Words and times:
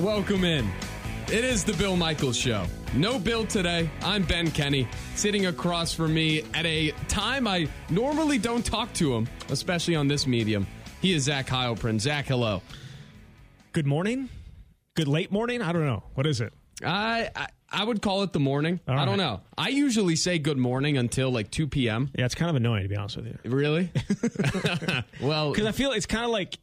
Welcome 0.00 0.44
in. 0.44 0.66
It 1.26 1.44
is 1.44 1.62
the 1.62 1.74
Bill 1.74 1.94
Michaels 1.94 2.36
Show. 2.36 2.64
No 2.94 3.18
Bill 3.18 3.44
today. 3.46 3.90
I'm 4.02 4.22
Ben 4.22 4.50
Kenny, 4.50 4.88
sitting 5.14 5.44
across 5.44 5.92
from 5.92 6.14
me 6.14 6.42
at 6.54 6.64
a 6.64 6.92
time 7.08 7.46
I 7.46 7.68
normally 7.90 8.38
don't 8.38 8.64
talk 8.64 8.90
to 8.94 9.12
him, 9.14 9.28
especially 9.50 9.94
on 9.96 10.08
this 10.08 10.26
medium. 10.26 10.66
He 11.02 11.12
is 11.12 11.24
Zach 11.24 11.46
Heilprin. 11.48 12.00
Zach, 12.00 12.24
hello. 12.26 12.62
Good 13.72 13.86
morning? 13.86 14.30
Good 14.94 15.06
late 15.06 15.30
morning? 15.30 15.60
I 15.60 15.70
don't 15.72 15.84
know. 15.84 16.02
What 16.14 16.26
is 16.26 16.40
it? 16.40 16.54
I 16.82 17.28
I, 17.36 17.48
I 17.70 17.84
would 17.84 18.00
call 18.00 18.22
it 18.22 18.32
the 18.32 18.40
morning. 18.40 18.80
All 18.88 18.94
I 18.98 19.04
don't 19.04 19.18
right. 19.18 19.24
know. 19.24 19.40
I 19.58 19.68
usually 19.68 20.16
say 20.16 20.38
good 20.38 20.56
morning 20.56 20.96
until 20.96 21.30
like 21.30 21.50
2 21.50 21.66
p.m. 21.68 22.10
Yeah, 22.16 22.24
it's 22.24 22.34
kind 22.34 22.48
of 22.48 22.56
annoying 22.56 22.84
to 22.84 22.88
be 22.88 22.96
honest 22.96 23.18
with 23.18 23.26
you. 23.26 23.38
Really? 23.44 23.92
well, 25.20 25.52
Because 25.52 25.66
I 25.66 25.72
feel 25.72 25.92
it's 25.92 26.06
kind 26.06 26.24
of 26.24 26.30
like 26.30 26.58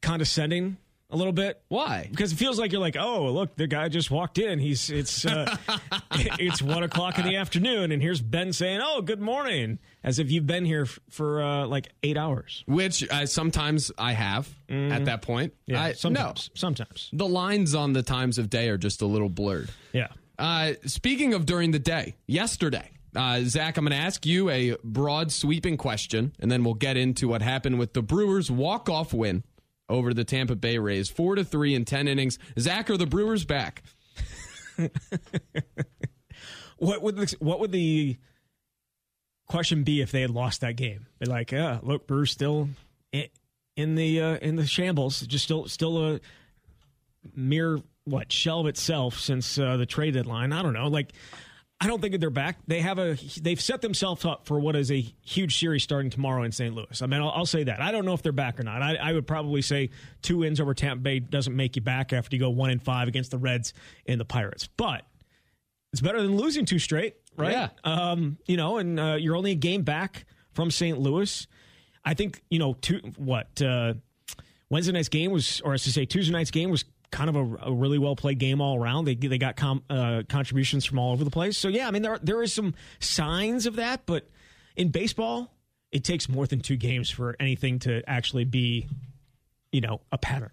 condescending 0.00 0.76
a 1.12 1.16
little 1.16 1.32
bit. 1.32 1.62
why? 1.68 2.08
Because 2.10 2.32
it 2.32 2.36
feels 2.36 2.58
like 2.58 2.72
you're 2.72 2.80
like, 2.80 2.96
oh, 2.98 3.30
look, 3.30 3.54
the 3.56 3.66
guy 3.66 3.88
just 3.88 4.10
walked 4.10 4.38
in. 4.38 4.58
He's 4.58 4.90
it's 4.90 5.24
uh, 5.26 5.56
it's 6.12 6.62
one 6.62 6.82
o'clock 6.82 7.18
in 7.18 7.24
the 7.26 7.36
afternoon, 7.36 7.92
and 7.92 8.02
here's 8.02 8.20
Ben 8.20 8.52
saying, 8.52 8.80
"Oh, 8.82 9.02
good 9.02 9.20
morning," 9.20 9.78
as 10.02 10.18
if 10.18 10.30
you've 10.30 10.46
been 10.46 10.64
here 10.64 10.82
f- 10.82 10.98
for 11.10 11.42
uh, 11.42 11.66
like 11.66 11.90
eight 12.02 12.16
hours. 12.16 12.64
Which 12.66 13.08
uh, 13.08 13.26
sometimes 13.26 13.92
I 13.98 14.12
have 14.12 14.48
at 14.68 15.04
that 15.04 15.22
point. 15.22 15.52
Yeah, 15.66 15.82
I, 15.82 15.92
sometimes, 15.92 16.50
sometimes, 16.54 17.10
the 17.12 17.28
lines 17.28 17.74
on 17.74 17.92
the 17.92 18.02
times 18.02 18.38
of 18.38 18.48
day 18.50 18.70
are 18.70 18.78
just 18.78 19.02
a 19.02 19.06
little 19.06 19.28
blurred. 19.28 19.70
yeah. 19.92 20.08
Uh, 20.38 20.72
speaking 20.86 21.34
of 21.34 21.46
during 21.46 21.70
the 21.70 21.78
day, 21.78 22.16
yesterday, 22.26 22.90
uh, 23.14 23.40
Zach, 23.42 23.76
I'm 23.76 23.84
going 23.84 23.92
to 23.92 24.02
ask 24.04 24.24
you 24.24 24.48
a 24.48 24.76
broad, 24.82 25.30
sweeping 25.30 25.76
question, 25.76 26.32
and 26.40 26.50
then 26.50 26.64
we'll 26.64 26.74
get 26.74 26.96
into 26.96 27.28
what 27.28 27.42
happened 27.42 27.78
with 27.78 27.92
the 27.92 28.02
Brewers' 28.02 28.50
walk-off 28.50 29.12
win 29.12 29.44
over 29.88 30.14
the 30.14 30.24
Tampa 30.24 30.56
Bay 30.56 30.78
Rays, 30.78 31.08
four 31.08 31.34
to 31.34 31.44
three 31.44 31.74
in 31.74 31.84
ten 31.84 32.08
innings. 32.08 32.38
Zach, 32.58 32.90
are 32.90 32.96
the 32.96 33.06
Brewers 33.06 33.44
back? 33.44 33.82
What 36.82 37.00
would 37.00 37.16
the, 37.16 37.36
what 37.38 37.60
would 37.60 37.70
the 37.70 38.16
question 39.46 39.84
be 39.84 40.00
if 40.00 40.10
they 40.10 40.20
had 40.20 40.30
lost 40.30 40.62
that 40.62 40.74
game? 40.74 41.06
They're 41.20 41.32
like, 41.32 41.52
yeah, 41.52 41.78
look, 41.80 42.08
Brewers 42.08 42.32
still 42.32 42.70
in, 43.12 43.26
in 43.76 43.94
the 43.94 44.20
uh, 44.20 44.36
in 44.38 44.56
the 44.56 44.66
shambles, 44.66 45.20
just 45.20 45.44
still 45.44 45.68
still 45.68 46.14
a 46.14 46.20
mere 47.36 47.78
what 48.02 48.32
shell 48.32 48.58
of 48.58 48.66
itself 48.66 49.20
since 49.20 49.56
uh, 49.58 49.76
the 49.76 49.86
trade 49.86 50.14
deadline. 50.14 50.52
I 50.52 50.60
don't 50.60 50.72
know, 50.72 50.88
like. 50.88 51.12
I 51.82 51.88
don't 51.88 52.00
think 52.00 52.12
that 52.12 52.18
they're 52.18 52.30
back. 52.30 52.58
They 52.68 52.80
have 52.80 53.00
a 53.00 53.18
they've 53.40 53.60
set 53.60 53.82
themselves 53.82 54.24
up 54.24 54.46
for 54.46 54.60
what 54.60 54.76
is 54.76 54.92
a 54.92 55.00
huge 55.00 55.58
series 55.58 55.82
starting 55.82 56.12
tomorrow 56.12 56.44
in 56.44 56.52
St. 56.52 56.72
Louis. 56.72 57.02
I 57.02 57.06
mean, 57.06 57.20
I'll, 57.20 57.30
I'll 57.30 57.46
say 57.46 57.64
that. 57.64 57.80
I 57.82 57.90
don't 57.90 58.04
know 58.04 58.12
if 58.12 58.22
they're 58.22 58.30
back 58.30 58.60
or 58.60 58.62
not. 58.62 58.82
I, 58.82 58.94
I 58.94 59.12
would 59.12 59.26
probably 59.26 59.62
say 59.62 59.90
two 60.22 60.38
wins 60.38 60.60
over 60.60 60.74
Tampa 60.74 61.02
Bay 61.02 61.18
doesn't 61.18 61.56
make 61.56 61.74
you 61.74 61.82
back 61.82 62.12
after 62.12 62.36
you 62.36 62.40
go 62.40 62.50
one 62.50 62.70
and 62.70 62.80
five 62.80 63.08
against 63.08 63.32
the 63.32 63.38
Reds 63.38 63.74
and 64.06 64.20
the 64.20 64.24
Pirates. 64.24 64.68
But 64.76 65.02
it's 65.92 66.00
better 66.00 66.22
than 66.22 66.36
losing 66.36 66.66
two 66.66 66.78
straight, 66.78 67.16
right? 67.36 67.50
Yeah. 67.50 67.68
Um, 67.82 68.38
you 68.46 68.56
know, 68.56 68.78
and 68.78 69.00
uh, 69.00 69.16
you're 69.18 69.34
only 69.34 69.50
a 69.50 69.56
game 69.56 69.82
back 69.82 70.24
from 70.52 70.70
St. 70.70 71.00
Louis. 71.00 71.48
I 72.04 72.14
think 72.14 72.42
you 72.48 72.60
know, 72.60 72.74
two, 72.74 73.00
what 73.16 73.60
uh, 73.60 73.94
Wednesday 74.70 74.92
night's 74.92 75.08
game 75.08 75.32
was, 75.32 75.60
or 75.64 75.72
I 75.72 75.78
should 75.78 75.94
say, 75.94 76.04
Tuesday 76.04 76.32
night's 76.32 76.52
game 76.52 76.70
was 76.70 76.84
kind 77.12 77.30
of 77.30 77.36
a, 77.36 77.70
a 77.70 77.72
really 77.72 77.98
well 77.98 78.16
played 78.16 78.38
game 78.38 78.60
all 78.60 78.76
around. 78.76 79.04
They 79.04 79.14
they 79.14 79.38
got 79.38 79.54
com, 79.54 79.84
uh, 79.88 80.22
contributions 80.28 80.84
from 80.84 80.98
all 80.98 81.12
over 81.12 81.22
the 81.22 81.30
place. 81.30 81.56
So 81.56 81.68
yeah, 81.68 81.86
I 81.86 81.92
mean 81.92 82.02
there 82.02 82.18
there 82.20 82.42
is 82.42 82.52
some 82.52 82.74
signs 82.98 83.66
of 83.66 83.76
that, 83.76 84.06
but 84.06 84.28
in 84.74 84.88
baseball, 84.88 85.54
it 85.92 86.02
takes 86.02 86.28
more 86.28 86.46
than 86.46 86.60
two 86.60 86.76
games 86.76 87.10
for 87.10 87.36
anything 87.38 87.78
to 87.80 88.02
actually 88.08 88.44
be, 88.44 88.88
you 89.70 89.80
know, 89.80 90.00
a 90.10 90.18
pattern. 90.18 90.50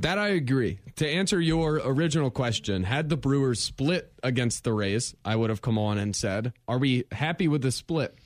That 0.00 0.18
I 0.18 0.28
agree. 0.28 0.80
To 0.96 1.08
answer 1.08 1.40
your 1.40 1.76
original 1.76 2.30
question, 2.30 2.82
had 2.82 3.08
the 3.08 3.16
Brewers 3.16 3.60
split 3.60 4.12
against 4.24 4.64
the 4.64 4.72
Rays, 4.72 5.14
I 5.24 5.36
would 5.36 5.50
have 5.50 5.62
come 5.62 5.78
on 5.78 5.98
and 5.98 6.14
said, 6.16 6.52
Are 6.66 6.78
we 6.78 7.04
happy 7.12 7.46
with 7.46 7.62
the 7.62 7.70
split? 7.70 8.18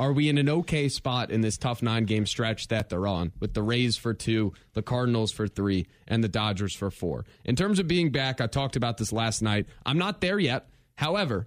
Are 0.00 0.14
we 0.14 0.30
in 0.30 0.38
an 0.38 0.48
okay 0.48 0.88
spot 0.88 1.30
in 1.30 1.42
this 1.42 1.58
tough 1.58 1.82
nine 1.82 2.06
game 2.06 2.24
stretch 2.24 2.68
that 2.68 2.88
they're 2.88 3.06
on 3.06 3.32
with 3.38 3.52
the 3.52 3.62
Rays 3.62 3.98
for 3.98 4.14
two, 4.14 4.54
the 4.72 4.80
Cardinals 4.80 5.30
for 5.30 5.46
three, 5.46 5.88
and 6.08 6.24
the 6.24 6.28
Dodgers 6.28 6.74
for 6.74 6.90
four? 6.90 7.26
In 7.44 7.54
terms 7.54 7.78
of 7.78 7.86
being 7.86 8.10
back, 8.10 8.40
I 8.40 8.46
talked 8.46 8.76
about 8.76 8.96
this 8.96 9.12
last 9.12 9.42
night. 9.42 9.66
I'm 9.84 9.98
not 9.98 10.22
there 10.22 10.38
yet. 10.38 10.70
However, 10.94 11.44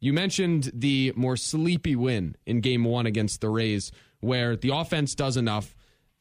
you 0.00 0.12
mentioned 0.12 0.72
the 0.74 1.12
more 1.14 1.36
sleepy 1.36 1.94
win 1.94 2.34
in 2.44 2.60
game 2.60 2.82
one 2.82 3.06
against 3.06 3.40
the 3.40 3.48
Rays, 3.48 3.92
where 4.18 4.56
the 4.56 4.74
offense 4.74 5.14
does 5.14 5.36
enough. 5.36 5.76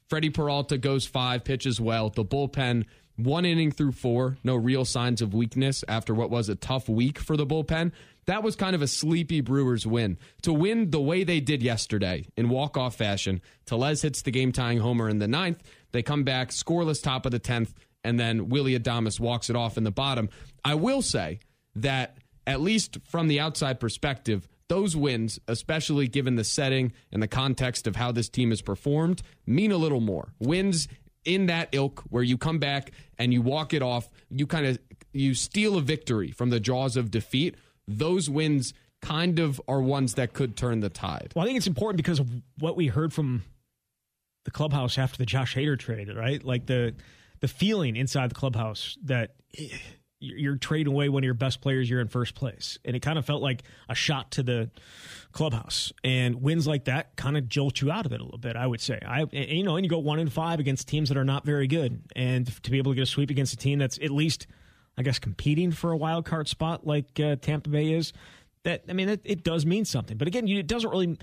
Freddie 0.07 0.29
Peralta 0.29 0.77
goes 0.77 1.07
five, 1.07 1.43
pitches 1.43 1.81
well. 1.81 2.11
The 2.11 2.23
bullpen, 2.23 2.85
one 3.15 3.45
inning 3.45 3.71
through 3.71 3.93
four, 3.93 4.37
no 4.43 4.55
real 4.55 4.85
signs 4.85 5.23
of 5.23 5.33
weakness 5.33 5.83
after 5.87 6.13
what 6.13 6.29
was 6.29 6.49
a 6.49 6.55
tough 6.55 6.87
week 6.87 7.17
for 7.17 7.35
the 7.35 7.47
bullpen. 7.47 7.93
That 8.25 8.43
was 8.43 8.55
kind 8.55 8.75
of 8.75 8.81
a 8.81 8.87
sleepy 8.87 9.41
Brewers 9.41 9.85
win. 9.85 10.17
To 10.43 10.53
win 10.53 10.91
the 10.91 11.01
way 11.01 11.23
they 11.23 11.39
did 11.39 11.61
yesterday 11.61 12.25
in 12.37 12.49
walk-off 12.49 12.95
fashion, 12.95 13.41
Tellez 13.65 14.01
hits 14.01 14.21
the 14.21 14.31
game-tying 14.31 14.79
homer 14.79 15.09
in 15.09 15.19
the 15.19 15.27
ninth. 15.27 15.61
They 15.91 16.03
come 16.03 16.23
back, 16.23 16.49
scoreless 16.49 17.03
top 17.03 17.25
of 17.25 17.31
the 17.31 17.39
tenth, 17.39 17.73
and 18.03 18.19
then 18.19 18.49
Willie 18.49 18.77
Adames 18.77 19.19
walks 19.19 19.49
it 19.49 19.55
off 19.55 19.77
in 19.77 19.83
the 19.83 19.91
bottom. 19.91 20.29
I 20.63 20.75
will 20.75 21.01
say 21.01 21.39
that 21.75 22.17
at 22.45 22.61
least 22.61 22.97
from 23.05 23.27
the 23.27 23.39
outside 23.39 23.79
perspective, 23.79 24.47
those 24.69 24.95
wins, 24.95 25.39
especially 25.47 26.07
given 26.07 26.35
the 26.35 26.43
setting 26.43 26.93
and 27.11 27.21
the 27.21 27.27
context 27.27 27.87
of 27.87 27.95
how 27.95 28.11
this 28.11 28.29
team 28.29 28.49
has 28.49 28.61
performed, 28.61 29.21
mean 29.45 29.71
a 29.71 29.77
little 29.77 30.01
more. 30.01 30.33
Wins 30.39 30.87
in 31.25 31.45
that 31.47 31.69
ilk 31.71 32.03
where 32.09 32.23
you 32.23 32.37
come 32.37 32.59
back 32.59 32.91
and 33.17 33.33
you 33.33 33.41
walk 33.41 33.73
it 33.73 33.81
off, 33.81 34.09
you 34.29 34.47
kind 34.47 34.65
of 34.65 34.79
you 35.13 35.33
steal 35.33 35.77
a 35.77 35.81
victory 35.81 36.31
from 36.31 36.49
the 36.49 36.59
jaws 36.59 36.97
of 36.97 37.11
defeat. 37.11 37.55
Those 37.87 38.29
wins 38.29 38.73
kind 39.01 39.39
of 39.39 39.61
are 39.67 39.81
ones 39.81 40.13
that 40.13 40.33
could 40.33 40.55
turn 40.55 40.79
the 40.79 40.89
tide. 40.89 41.33
Well, 41.35 41.43
I 41.43 41.47
think 41.47 41.57
it's 41.57 41.67
important 41.67 41.97
because 41.97 42.19
of 42.19 42.29
what 42.59 42.75
we 42.77 42.87
heard 42.87 43.13
from 43.13 43.43
the 44.45 44.51
clubhouse 44.51 44.97
after 44.97 45.17
the 45.17 45.25
Josh 45.25 45.55
Hader 45.55 45.77
trade, 45.77 46.13
right? 46.15 46.43
Like 46.43 46.65
the 46.65 46.95
the 47.41 47.47
feeling 47.47 47.97
inside 47.97 48.31
the 48.31 48.35
clubhouse 48.35 48.97
that 49.03 49.35
you're 50.19 50.55
trading 50.55 50.93
away 50.93 51.09
one 51.09 51.21
of 51.21 51.25
your 51.25 51.33
best 51.33 51.59
players, 51.59 51.89
you're 51.89 51.99
in 51.99 52.07
first 52.07 52.35
place, 52.35 52.79
and 52.85 52.95
it 52.95 53.01
kind 53.01 53.19
of 53.19 53.25
felt 53.25 53.41
like 53.41 53.63
a 53.89 53.95
shot 53.95 54.31
to 54.31 54.43
the 54.43 54.71
clubhouse. 55.33 55.91
And 56.05 56.41
wins 56.41 56.65
like 56.65 56.85
that 56.85 57.17
kind 57.17 57.35
of 57.35 57.49
jolt 57.49 57.81
you 57.81 57.91
out 57.91 58.05
of 58.05 58.13
it 58.13 58.21
a 58.21 58.23
little 58.23 58.39
bit, 58.39 58.55
I 58.55 58.65
would 58.65 58.79
say. 58.79 58.99
I 59.05 59.23
and, 59.23 59.33
you 59.33 59.63
know, 59.63 59.75
and 59.75 59.85
you 59.85 59.89
go 59.89 59.99
one 59.99 60.19
in 60.19 60.29
five 60.29 60.61
against 60.61 60.87
teams 60.87 61.09
that 61.09 61.17
are 61.17 61.25
not 61.25 61.43
very 61.43 61.67
good, 61.67 62.01
and 62.15 62.47
to 62.63 62.71
be 62.71 62.77
able 62.77 62.93
to 62.93 62.95
get 62.95 63.01
a 63.01 63.05
sweep 63.05 63.29
against 63.29 63.53
a 63.53 63.57
team 63.57 63.79
that's 63.79 63.99
at 64.01 64.11
least, 64.11 64.47
I 64.97 65.03
guess, 65.03 65.19
competing 65.19 65.71
for 65.71 65.91
a 65.91 65.97
wild 65.97 66.25
card 66.25 66.47
spot 66.47 66.85
like 66.85 67.19
uh, 67.19 67.35
Tampa 67.37 67.69
Bay 67.69 67.93
is. 67.93 68.13
That 68.63 68.83
I 68.87 68.93
mean, 68.93 69.09
it, 69.09 69.21
it 69.23 69.43
does 69.43 69.65
mean 69.65 69.85
something. 69.85 70.17
But 70.17 70.27
again, 70.27 70.47
you, 70.47 70.59
it 70.59 70.67
doesn't 70.67 70.89
really 70.89 71.17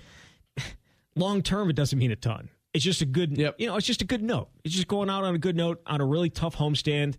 long 1.15 1.41
term. 1.41 1.69
It 1.69 1.75
doesn't 1.75 1.97
mean 1.97 2.11
a 2.11 2.15
ton. 2.15 2.49
It's 2.73 2.83
just 2.83 3.01
a 3.01 3.05
good, 3.05 3.37
Yep. 3.37 3.55
you 3.59 3.67
know, 3.67 3.75
it's 3.75 3.87
just 3.87 4.01
a 4.01 4.05
good 4.05 4.21
note. 4.23 4.49
It's 4.63 4.73
just 4.73 4.87
going 4.87 5.09
out 5.09 5.23
on 5.25 5.35
a 5.35 5.37
good 5.39 5.57
note 5.57 5.81
on 5.85 5.99
a 5.99 6.05
really 6.05 6.29
tough 6.29 6.55
homestand. 6.55 7.15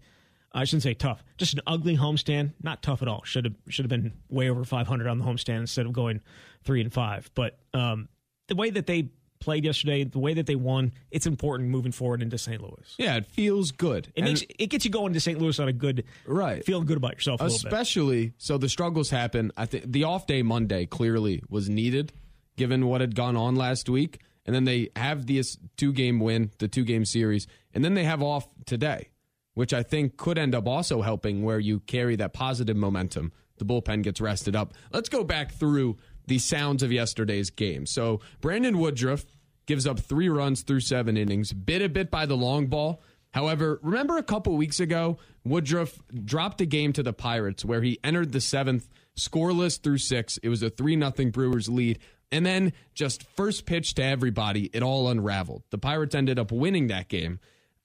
I 0.54 0.64
shouldn't 0.64 0.82
say 0.82 0.94
tough, 0.94 1.22
just 1.38 1.54
an 1.54 1.60
ugly 1.66 1.96
homestand. 1.96 2.52
Not 2.62 2.82
tough 2.82 3.00
at 3.02 3.08
all. 3.08 3.22
Should 3.24 3.46
have 3.46 3.54
should 3.68 3.84
have 3.84 3.90
been 3.90 4.12
way 4.28 4.50
over 4.50 4.64
500 4.64 5.06
on 5.08 5.18
the 5.18 5.24
homestand 5.24 5.60
instead 5.60 5.86
of 5.86 5.92
going 5.92 6.20
three 6.64 6.80
and 6.82 6.92
five. 6.92 7.30
But 7.34 7.58
um, 7.74 8.08
the 8.48 8.54
way 8.54 8.68
that 8.70 8.86
they 8.86 9.08
played 9.42 9.64
yesterday, 9.64 10.04
the 10.04 10.18
way 10.18 10.32
that 10.34 10.46
they 10.46 10.54
won, 10.54 10.92
it's 11.10 11.26
important 11.26 11.68
moving 11.68 11.92
forward 11.92 12.22
into 12.22 12.38
St. 12.38 12.60
Louis. 12.62 12.94
Yeah, 12.98 13.16
it 13.16 13.26
feels 13.26 13.70
good. 13.72 14.08
It 14.14 14.24
makes 14.24 14.42
it 14.58 14.68
gets 14.68 14.84
you 14.84 14.90
going 14.90 15.12
to 15.12 15.20
St. 15.20 15.38
Louis 15.38 15.58
on 15.60 15.68
a 15.68 15.72
good, 15.72 16.04
Right. 16.26 16.64
feeling 16.64 16.86
good 16.86 16.96
about 16.96 17.14
yourself 17.14 17.40
a 17.40 17.44
little 17.44 17.58
bit. 17.58 17.66
especially 17.66 18.32
so 18.38 18.56
the 18.56 18.68
struggles 18.68 19.10
happen. 19.10 19.52
I 19.56 19.66
think 19.66 19.92
the 19.92 20.04
off 20.04 20.26
day 20.26 20.42
Monday 20.42 20.86
clearly 20.86 21.42
was 21.50 21.68
needed, 21.68 22.12
given 22.56 22.86
what 22.86 23.00
had 23.00 23.14
gone 23.14 23.36
on 23.36 23.56
last 23.56 23.88
week, 23.88 24.20
and 24.46 24.54
then 24.54 24.64
they 24.64 24.90
have 24.96 25.26
this 25.26 25.58
two 25.76 25.92
game 25.92 26.20
win, 26.20 26.50
the 26.58 26.68
two 26.68 26.84
game 26.84 27.04
series, 27.04 27.46
and 27.74 27.84
then 27.84 27.94
they 27.94 28.04
have 28.04 28.22
off 28.22 28.48
today, 28.66 29.08
which 29.54 29.72
I 29.74 29.82
think 29.82 30.16
could 30.16 30.38
end 30.38 30.54
up 30.54 30.66
also 30.66 31.02
helping 31.02 31.42
where 31.42 31.58
you 31.58 31.80
carry 31.80 32.16
that 32.16 32.32
positive 32.32 32.76
momentum. 32.76 33.32
The 33.58 33.64
bullpen 33.66 34.02
gets 34.02 34.20
rested 34.20 34.56
up. 34.56 34.74
Let's 34.92 35.08
go 35.08 35.22
back 35.22 35.52
through 35.52 35.96
the 36.26 36.38
sounds 36.38 36.82
of 36.82 36.92
yesterday's 36.92 37.50
game. 37.50 37.86
So 37.86 38.20
Brandon 38.40 38.78
Woodruff 38.78 39.24
gives 39.66 39.86
up 39.86 40.00
three 40.00 40.28
runs 40.28 40.62
through 40.62 40.80
seven 40.80 41.16
innings, 41.16 41.52
bit 41.52 41.82
a 41.82 41.88
bit 41.88 42.10
by 42.10 42.26
the 42.26 42.36
long 42.36 42.66
ball. 42.66 43.02
However, 43.32 43.80
remember 43.82 44.18
a 44.18 44.22
couple 44.22 44.56
weeks 44.56 44.80
ago, 44.80 45.18
Woodruff 45.44 45.98
dropped 46.24 46.60
a 46.60 46.66
game 46.66 46.92
to 46.92 47.02
the 47.02 47.12
Pirates 47.12 47.64
where 47.64 47.82
he 47.82 47.98
entered 48.04 48.32
the 48.32 48.40
seventh 48.40 48.88
scoreless 49.16 49.80
through 49.80 49.98
six. 49.98 50.38
It 50.38 50.48
was 50.48 50.62
a 50.62 50.70
3 50.70 50.98
0 50.98 51.30
Brewers 51.30 51.68
lead. 51.68 51.98
And 52.30 52.46
then 52.46 52.72
just 52.94 53.24
first 53.36 53.66
pitch 53.66 53.94
to 53.94 54.02
everybody, 54.02 54.70
it 54.72 54.82
all 54.82 55.08
unraveled. 55.08 55.64
The 55.70 55.78
Pirates 55.78 56.14
ended 56.14 56.38
up 56.38 56.50
winning 56.50 56.86
that 56.86 57.08
game. 57.08 57.40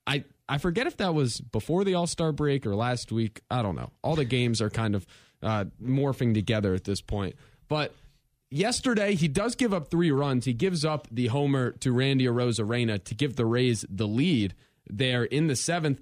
I, 0.06 0.24
I 0.48 0.58
forget 0.58 0.88
if 0.88 0.98
that 0.98 1.14
was 1.14 1.42
before 1.42 1.84
the 1.84 1.96
All 1.96 2.08
Star 2.08 2.32
break 2.32 2.66
or 2.66 2.76
last 2.76 3.12
week. 3.12 3.42
I 3.52 3.62
don't 3.62 3.76
know. 3.76 3.92
All 4.02 4.16
the 4.16 4.26
games 4.26 4.62
are 4.62 4.70
kind 4.70 4.96
of 4.96 5.06
uh, 5.44 5.66
morphing 5.84 6.34
together 6.34 6.74
at 6.74 6.86
this 6.86 7.02
point. 7.02 7.36
But 7.68 7.94
yesterday, 8.50 9.16
he 9.16 9.28
does 9.28 9.56
give 9.56 9.74
up 9.74 9.90
three 9.90 10.12
runs. 10.12 10.46
He 10.46 10.54
gives 10.54 10.86
up 10.86 11.08
the 11.12 11.28
homer 11.28 11.72
to 11.72 11.92
Randy 11.92 12.26
Arozarena 12.26 13.04
to 13.04 13.16
give 13.16 13.36
the 13.36 13.46
Rays 13.46 13.86
the 13.90 14.08
lead 14.08 14.54
there 14.90 15.24
in 15.24 15.48
the 15.48 15.56
seventh. 15.56 16.00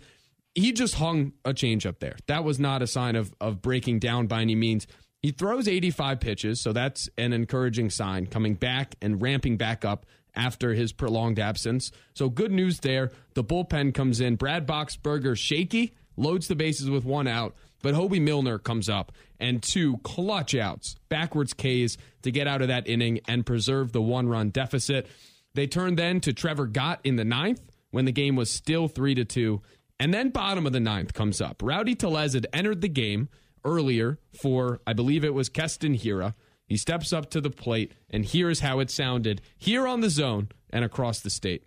he 0.53 0.71
just 0.71 0.95
hung 0.95 1.33
a 1.43 1.53
changeup 1.53 1.99
there. 1.99 2.15
That 2.27 2.43
was 2.43 2.59
not 2.59 2.81
a 2.81 2.87
sign 2.87 3.15
of 3.15 3.33
of 3.41 3.61
breaking 3.61 3.99
down 3.99 4.27
by 4.27 4.41
any 4.41 4.55
means. 4.55 4.87
He 5.21 5.31
throws 5.31 5.67
85 5.67 6.19
pitches, 6.19 6.61
so 6.61 6.71
that's 6.71 7.09
an 7.17 7.33
encouraging 7.33 7.89
sign 7.89 8.27
coming 8.27 8.53
back 8.53 8.95
and 9.01 9.19
ramping 9.21 9.57
back 9.57 9.83
up 9.83 10.05
after 10.35 10.73
his 10.73 10.93
prolonged 10.93 11.39
absence. 11.39 11.91
So 12.13 12.29
good 12.29 12.51
news 12.51 12.81
there. 12.81 13.11
The 13.33 13.43
bullpen 13.43 13.93
comes 13.95 14.21
in. 14.21 14.35
Brad 14.35 14.67
Boxberger 14.67 15.35
shaky, 15.35 15.95
loads 16.15 16.47
the 16.47 16.55
bases 16.55 16.89
with 16.91 17.05
one 17.05 17.27
out, 17.27 17.55
but 17.81 17.93
Hoby 17.93 18.21
Milner 18.21 18.57
comes 18.57 18.89
up 18.89 19.11
and 19.39 19.61
two 19.61 19.97
clutch 19.97 20.55
outs, 20.55 20.95
backwards 21.09 21.53
Ks 21.53 21.97
to 22.23 22.31
get 22.31 22.47
out 22.47 22.61
of 22.61 22.67
that 22.69 22.87
inning 22.87 23.19
and 23.27 23.45
preserve 23.45 23.91
the 23.91 24.01
one 24.01 24.27
run 24.27 24.49
deficit. 24.49 25.07
They 25.53 25.67
turn 25.67 25.95
then 25.95 26.19
to 26.21 26.33
Trevor 26.33 26.67
Gott 26.67 26.99
in 27.03 27.15
the 27.15 27.25
ninth 27.25 27.61
when 27.91 28.05
the 28.05 28.11
game 28.11 28.35
was 28.35 28.49
still 28.49 28.87
three 28.87 29.15
to 29.15 29.25
two. 29.25 29.61
And 29.99 30.13
then 30.13 30.29
bottom 30.29 30.65
of 30.65 30.73
the 30.73 30.79
ninth 30.79 31.13
comes 31.13 31.39
up. 31.39 31.61
Rowdy 31.63 31.95
Tellez 31.95 32.33
had 32.33 32.47
entered 32.51 32.81
the 32.81 32.89
game 32.89 33.29
earlier 33.63 34.19
for, 34.33 34.81
I 34.85 34.93
believe 34.93 35.23
it 35.23 35.33
was 35.33 35.49
Keston 35.49 35.95
Hiura. 35.95 36.33
He 36.67 36.77
steps 36.77 37.13
up 37.13 37.29
to 37.29 37.41
the 37.41 37.49
plate, 37.49 37.93
and 38.09 38.25
here's 38.25 38.59
how 38.59 38.79
it 38.79 38.89
sounded 38.89 39.41
here 39.57 39.87
on 39.87 40.01
the 40.01 40.09
zone 40.09 40.49
and 40.71 40.83
across 40.83 41.19
the 41.19 41.29
state. 41.29 41.63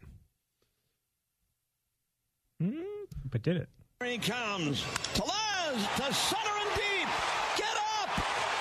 Mm, 2.63 2.83
but 3.25 3.43
did 3.43 3.57
it? 3.57 3.69
Here 4.01 4.11
he 4.11 4.19
comes. 4.19 4.85
Tellez 5.15 5.38
to 5.79 6.13
center 6.13 6.51
and 6.61 6.71
deep. 6.75 7.09
Get 7.57 7.77
up! 8.01 8.11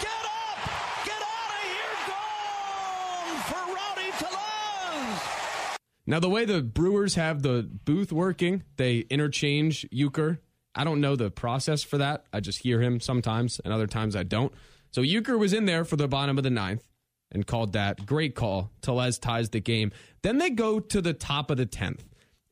Get 0.02 0.24
up! 0.26 0.58
Get 1.04 1.22
out 1.22 1.50
of 1.50 1.64
here! 1.74 1.96
Gone 2.08 3.40
for 3.44 3.64
Rowdy 3.74 4.12
Tellez! 4.18 5.78
Now, 6.06 6.20
the 6.20 6.30
way 6.30 6.46
the 6.46 6.62
Brewers 6.62 7.16
have 7.16 7.42
the 7.42 7.68
booth 7.86 8.12
working, 8.12 8.64
they 8.76 9.00
interchange 9.10 9.88
Uecker. 9.90 10.38
I 10.76 10.84
don't 10.84 11.02
know 11.02 11.16
the 11.16 11.32
process 11.32 11.82
for 11.82 11.98
that. 11.98 12.26
I 12.32 12.40
just 12.40 12.60
hear 12.60 12.82
him 12.82 13.00
sometimes, 13.00 13.60
and 13.66 13.74
other 13.74 13.88
times 13.88 14.16
I 14.16 14.24
don't. 14.24 14.54
So 14.92 15.02
Uecker 15.02 15.40
was 15.40 15.54
in 15.54 15.66
there 15.66 15.84
for 15.84 15.96
the 15.96 16.08
bottom 16.08 16.38
of 16.38 16.44
the 16.44 16.52
ninth 16.52 16.84
and 17.32 17.48
called 17.48 17.74
that. 17.74 18.06
Great 18.06 18.36
call. 18.36 18.72
Tellez 18.82 19.18
ties 19.18 19.50
the 19.50 19.60
game. 19.60 19.92
Then 20.22 20.38
they 20.38 20.52
go 20.52 20.80
to 20.80 21.02
the 21.02 21.14
top 21.14 21.50
of 21.50 21.58
the 21.58 21.66
10th. 21.66 22.02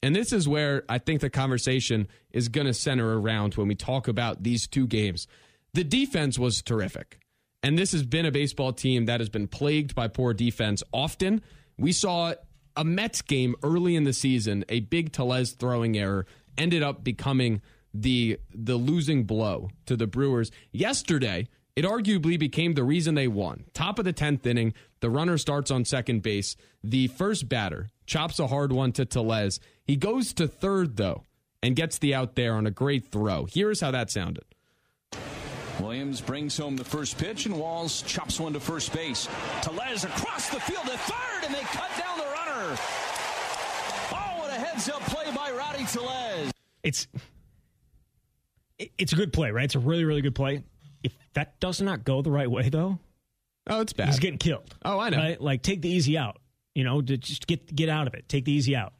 And 0.05 0.15
this 0.15 0.31
is 0.31 0.47
where 0.47 0.83
I 0.87 0.99
think 0.99 1.21
the 1.21 1.31
conversation 1.31 2.07
is 2.29 2.47
going 2.47 2.67
to 2.67 2.75
center 2.75 3.19
around 3.19 3.55
when 3.55 3.67
we 3.67 3.73
talk 3.73 4.07
about 4.07 4.43
these 4.43 4.67
two 4.67 4.85
games. 4.85 5.25
The 5.73 5.83
defense 5.83 6.37
was 6.37 6.61
terrific. 6.61 7.17
And 7.63 7.75
this 7.75 7.91
has 7.91 8.03
been 8.03 8.27
a 8.27 8.31
baseball 8.31 8.71
team 8.71 9.07
that 9.07 9.19
has 9.19 9.29
been 9.29 9.47
plagued 9.47 9.95
by 9.95 10.07
poor 10.07 10.31
defense 10.35 10.83
often. 10.93 11.41
We 11.79 11.91
saw 11.91 12.35
a 12.75 12.83
Mets 12.85 13.23
game 13.23 13.55
early 13.63 13.95
in 13.95 14.03
the 14.03 14.13
season, 14.13 14.63
a 14.69 14.81
big 14.81 15.11
Tellez 15.11 15.53
throwing 15.53 15.97
error 15.97 16.27
ended 16.55 16.83
up 16.83 17.03
becoming 17.03 17.63
the 17.91 18.37
the 18.53 18.75
losing 18.75 19.23
blow 19.23 19.71
to 19.87 19.97
the 19.97 20.05
Brewers. 20.05 20.51
Yesterday, 20.71 21.47
it 21.75 21.83
arguably 21.83 22.39
became 22.39 22.73
the 22.73 22.83
reason 22.83 23.15
they 23.15 23.27
won. 23.27 23.65
Top 23.73 23.99
of 23.99 24.05
the 24.05 24.13
10th 24.13 24.45
inning, 24.45 24.73
the 25.01 25.09
runner 25.09 25.37
starts 25.37 25.71
on 25.71 25.83
second 25.83 26.21
base. 26.21 26.55
The 26.83 27.07
first 27.07 27.49
batter 27.49 27.89
chops 28.05 28.39
a 28.39 28.47
hard 28.47 28.71
one 28.71 28.91
to 28.93 29.05
Tellez. 29.05 29.59
He 29.83 29.97
goes 29.97 30.33
to 30.35 30.47
third, 30.47 30.95
though, 30.95 31.23
and 31.61 31.75
gets 31.75 31.97
the 31.97 32.15
out 32.15 32.35
there 32.35 32.53
on 32.53 32.65
a 32.65 32.71
great 32.71 33.11
throw. 33.11 33.45
Here's 33.45 33.81
how 33.81 33.91
that 33.91 34.09
sounded. 34.09 34.45
Williams 35.79 36.21
brings 36.21 36.57
home 36.57 36.77
the 36.77 36.85
first 36.85 37.17
pitch, 37.17 37.45
and 37.45 37.59
Walls 37.59 38.01
chops 38.03 38.39
one 38.39 38.53
to 38.53 38.59
first 38.59 38.93
base. 38.93 39.27
Tellez 39.61 40.05
across 40.05 40.49
the 40.49 40.59
field 40.61 40.85
to 40.85 40.97
third, 40.97 41.45
and 41.45 41.53
they 41.53 41.59
cut 41.61 41.89
down 41.99 42.17
the 42.17 42.23
runner. 42.23 42.77
Oh, 44.13 44.39
what 44.39 44.49
a 44.51 44.53
heads 44.53 44.87
up 44.87 45.01
play 45.01 45.25
by 45.35 45.51
Rowdy 45.51 45.83
Tellez. 45.85 46.51
It's 46.83 47.07
it's 48.97 49.11
a 49.11 49.15
good 49.15 49.33
play, 49.33 49.51
right? 49.51 49.65
It's 49.65 49.75
a 49.75 49.79
really, 49.79 50.05
really 50.05 50.21
good 50.21 50.35
play. 50.35 50.63
If 51.05 51.33
that 51.33 51.59
does 51.59 51.81
not 51.81 52.03
go 52.03 52.21
the 52.21 52.31
right 52.31 52.49
way, 52.49 52.69
though, 52.69 52.99
oh, 53.67 53.81
it's 53.81 53.93
bad. 53.93 54.07
He's 54.07 54.19
getting 54.19 54.39
killed. 54.39 54.75
Oh, 54.83 54.99
I 54.99 55.09
know. 55.09 55.17
Right? 55.17 55.41
Like 55.41 55.61
take 55.61 55.81
the 55.81 55.89
easy 55.89 56.17
out. 56.17 56.37
You 56.73 56.83
know, 56.83 57.01
to 57.01 57.17
just 57.17 57.47
get 57.47 57.73
get 57.73 57.89
out 57.89 58.07
of 58.07 58.13
it. 58.13 58.27
Take 58.27 58.45
the 58.45 58.51
easy 58.51 58.75
out. 58.75 58.93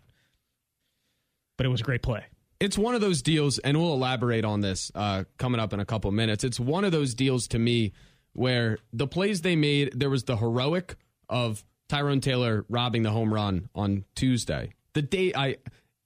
But 1.58 1.66
it 1.66 1.70
was 1.70 1.82
a 1.82 1.84
great 1.84 2.02
play. 2.02 2.26
It's 2.60 2.78
one 2.78 2.96
of 2.96 3.02
those 3.02 3.22
deals, 3.22 3.60
and 3.60 3.78
we'll 3.78 3.94
elaborate 3.94 4.46
on 4.46 4.62
this 4.62 4.92
uh, 4.96 5.26
coming 5.38 5.60
up 5.60 5.74
in 5.74 5.80
a 5.82 5.86
couple 5.86 6.10
minutes. 6.12 6.44
It's 6.44 6.60
one 6.60 6.86
of 6.86 6.92
those 6.94 7.14
deals 7.14 7.48
to 7.50 7.60
me 7.60 7.92
where 8.34 8.78
the 8.94 9.08
plays 9.08 9.42
they 9.42 9.56
made, 9.56 9.92
there 9.94 10.10
was 10.10 10.24
the 10.24 10.38
heroic 10.38 10.96
of 11.30 11.66
Tyrone 11.90 12.22
Taylor 12.22 12.66
robbing 12.70 13.04
the 13.04 13.12
home 13.12 13.34
run 13.34 13.70
on 13.76 14.06
Tuesday. 14.16 14.74
The 14.94 15.02
day 15.02 15.34
I, 15.36 15.58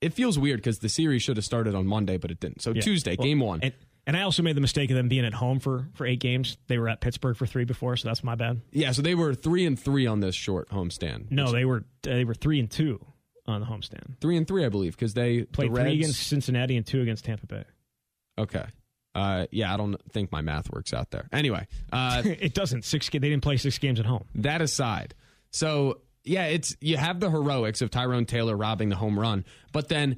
it 0.01 0.13
feels 0.13 0.39
weird 0.39 0.59
because 0.59 0.79
the 0.79 0.89
series 0.89 1.21
should 1.21 1.37
have 1.37 1.45
started 1.45 1.75
on 1.75 1.85
Monday, 1.85 2.17
but 2.17 2.31
it 2.31 2.39
didn't. 2.39 2.61
So 2.61 2.71
yeah. 2.71 2.81
Tuesday, 2.81 3.15
well, 3.17 3.27
game 3.27 3.39
one. 3.39 3.59
And, 3.61 3.73
and 4.09 4.17
I 4.17 4.23
also 4.23 4.41
made 4.41 4.57
the 4.57 4.61
mistake 4.61 4.89
of 4.89 4.95
them 4.97 5.07
being 5.07 5.23
at 5.23 5.35
home 5.35 5.59
for 5.59 5.87
for 5.93 6.03
eight 6.03 6.19
games. 6.19 6.57
They 6.65 6.79
were 6.79 6.89
at 6.89 6.99
Pittsburgh 6.99 7.37
for 7.37 7.45
three 7.45 7.63
before, 7.63 7.95
so 7.95 8.07
that's 8.07 8.23
my 8.23 8.33
bad. 8.33 8.59
Yeah, 8.71 8.91
so 8.91 9.03
they 9.03 9.13
were 9.13 9.35
three 9.35 9.67
and 9.67 9.79
three 9.79 10.07
on 10.07 10.19
this 10.19 10.33
short 10.33 10.67
homestand. 10.69 11.29
No, 11.29 11.51
they 11.51 11.63
were 11.63 11.83
they 12.01 12.25
were 12.25 12.33
three 12.33 12.59
and 12.59 12.71
two 12.71 13.05
on 13.45 13.61
the 13.61 13.67
homestand. 13.67 14.19
Three 14.19 14.35
and 14.35 14.47
three, 14.47 14.65
I 14.65 14.69
believe, 14.69 14.95
because 14.95 15.13
they 15.13 15.43
played 15.43 15.71
the 15.71 15.79
three 15.79 15.93
against 15.93 16.25
Cincinnati 16.27 16.75
and 16.75 16.87
two 16.87 17.03
against 17.03 17.23
Tampa 17.25 17.45
Bay. 17.45 17.63
Okay. 18.39 18.65
Uh, 19.13 19.45
yeah, 19.51 19.71
I 19.71 19.77
don't 19.77 19.95
think 20.11 20.31
my 20.31 20.41
math 20.41 20.71
works 20.71 20.91
out 20.91 21.11
there. 21.11 21.29
Anyway, 21.31 21.67
uh, 21.93 22.23
it 22.25 22.55
doesn't. 22.55 22.85
Six. 22.85 23.09
They 23.09 23.19
didn't 23.19 23.41
play 23.41 23.57
six 23.57 23.77
games 23.77 23.99
at 23.99 24.07
home. 24.07 24.25
That 24.33 24.63
aside, 24.63 25.13
so 25.51 26.01
yeah, 26.23 26.45
it's 26.45 26.75
you 26.81 26.97
have 26.97 27.19
the 27.19 27.29
heroics 27.29 27.83
of 27.83 27.91
Tyrone 27.91 28.25
Taylor 28.25 28.57
robbing 28.57 28.89
the 28.89 28.95
home 28.95 29.19
run, 29.19 29.45
but 29.71 29.87
then 29.87 30.17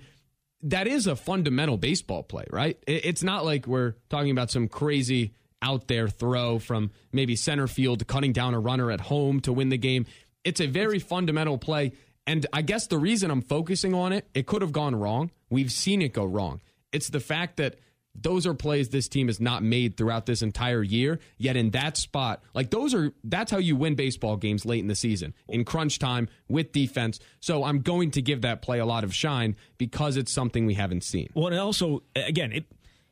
that 0.64 0.88
is 0.88 1.08
a 1.08 1.16
fundamental 1.16 1.78
baseball 1.78 2.24
play, 2.24 2.46
right? 2.52 2.78
It's 2.88 3.24
not 3.24 3.46
like 3.46 3.68
we're 3.68 3.96
talking 4.10 4.32
about 4.32 4.52
some 4.52 4.68
crazy 4.68 5.34
out 5.62 5.88
there 5.88 6.08
throw 6.08 6.60
from 6.60 6.92
maybe 7.12 7.36
center 7.36 7.68
field 7.68 8.06
cutting 8.08 8.34
down 8.34 8.54
a 8.54 8.60
runner 8.60 8.92
at 8.92 9.02
home 9.02 9.40
to 9.42 9.54
win 9.54 9.70
the 9.70 9.78
game. 9.78 10.06
It's 10.44 10.60
a 10.60 10.68
very 10.68 11.00
fundamental 11.00 11.58
play. 11.58 11.94
And 12.26 12.46
I 12.54 12.62
guess 12.62 12.88
the 12.88 12.98
reason 12.98 13.32
I'm 13.32 13.42
focusing 13.42 13.94
on 13.94 14.14
it, 14.14 14.28
it 14.34 14.46
could 14.46 14.62
have 14.62 14.72
gone 14.72 14.96
wrong. 14.96 15.32
We've 15.50 15.72
seen 15.72 16.02
it 16.02 16.14
go 16.14 16.26
wrong. 16.26 16.62
It's 16.92 17.10
the 17.10 17.20
fact 17.20 17.58
that 17.58 17.76
those 18.14 18.46
are 18.46 18.54
plays 18.54 18.90
this 18.90 19.08
team 19.08 19.28
has 19.28 19.40
not 19.40 19.64
made 19.64 19.98
throughout 19.98 20.26
this 20.26 20.42
entire 20.42 20.84
year. 20.84 21.20
Yet 21.38 21.56
in 21.56 21.72
that 21.72 21.98
spot, 21.98 22.42
like 22.54 22.70
those 22.70 22.94
are 22.94 23.14
that's 23.24 23.52
how 23.52 23.58
you 23.58 23.76
win 23.76 23.96
baseball 23.96 24.38
games 24.38 24.66
late 24.66 24.80
in 24.80 24.88
the 24.88 24.96
season 24.96 25.34
in 25.48 25.64
crunch 25.64 26.00
time 26.00 26.28
with 26.48 26.72
defense. 26.72 27.20
So 27.40 27.64
I'm 27.64 27.82
going 27.82 28.12
to 28.12 28.22
give 28.22 28.42
that 28.42 28.62
play 28.62 28.80
a 28.80 28.86
lot 28.86 29.04
of 29.04 29.14
shine 29.14 29.56
because 29.78 30.18
it's 30.18 30.32
something 30.32 30.66
we 30.66 30.74
haven't 30.74 31.04
seen. 31.04 31.30
Well, 31.34 31.48
and 31.48 31.60
also 31.60 32.04
again, 32.16 32.52
it 32.52 32.66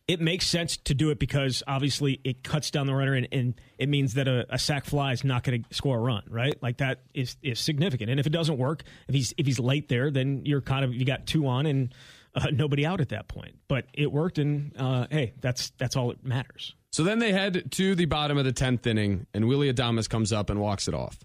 it 0.09 0.19
makes 0.19 0.47
sense 0.47 0.75
to 0.75 0.95
do 0.95 1.11
it 1.11 1.19
because 1.19 1.61
obviously 1.67 2.19
it 2.23 2.43
cuts 2.43 2.71
down 2.71 2.87
the 2.87 2.95
runner 2.95 3.13
and, 3.13 3.27
and 3.31 3.53
it 3.77 3.87
means 3.87 4.15
that 4.15 4.27
a, 4.27 4.43
a, 4.49 4.57
sac 4.57 4.85
fly 4.85 5.11
is 5.11 5.23
not 5.23 5.43
going 5.43 5.63
to 5.63 5.75
score 5.75 5.97
a 5.97 6.01
run, 6.01 6.23
right? 6.27 6.55
Like 6.63 6.77
that 6.77 7.01
is 7.13 7.37
is 7.43 7.59
significant. 7.59 8.09
And 8.09 8.19
if 8.19 8.25
it 8.25 8.31
doesn't 8.31 8.57
work, 8.57 8.81
if 9.07 9.13
he's 9.13 9.33
if 9.37 9.45
he's 9.45 9.59
late 9.59 9.87
there, 9.87 10.09
then 10.09 10.41
you're 10.45 10.61
kind 10.61 10.83
of 10.83 10.95
you 10.95 11.05
got 11.05 11.27
two 11.27 11.45
on 11.47 11.67
and 11.67 11.93
uh, 12.35 12.47
nobody 12.51 12.85
out 12.85 13.01
at 13.01 13.09
that 13.09 13.27
point. 13.27 13.55
But 13.67 13.85
it 13.93 14.11
worked, 14.11 14.37
and 14.37 14.71
uh, 14.77 15.07
hey, 15.09 15.33
that's 15.41 15.71
that's 15.77 15.95
all 15.95 16.09
that 16.09 16.23
matters. 16.23 16.75
So 16.91 17.03
then 17.03 17.19
they 17.19 17.31
head 17.31 17.71
to 17.71 17.95
the 17.95 18.05
bottom 18.05 18.37
of 18.37 18.45
the 18.45 18.51
tenth 18.51 18.87
inning, 18.87 19.27
and 19.33 19.47
Willie 19.47 19.71
Adames 19.71 20.09
comes 20.09 20.33
up 20.33 20.49
and 20.49 20.59
walks 20.59 20.87
it 20.87 20.93
off. 20.93 21.19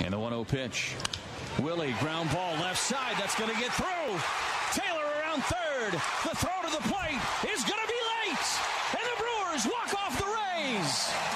And 0.00 0.12
the 0.12 0.18
1-0 0.18 0.46
pitch. 0.46 0.94
Willie, 1.60 1.92
ground 1.98 2.30
ball 2.30 2.52
left 2.54 2.78
side. 2.78 3.16
That's 3.18 3.36
going 3.36 3.52
to 3.52 3.60
get 3.60 3.72
through. 3.72 4.20
Taylor 4.72 5.04
around 5.20 5.42
third. 5.42 5.94
The 5.94 6.36
throw 6.36 6.62
to 6.62 6.70
the 6.70 6.82
plate 6.88 7.20
is 7.52 7.64
going 7.64 7.80
to 7.82 7.88
be 7.88 8.00
late. 8.22 8.46
And 8.92 9.02
the 9.02 9.16
Brewers 9.18 9.66
walk 9.66 9.94
off 10.00 10.16
the 10.16 10.26
Rays. 10.26 11.27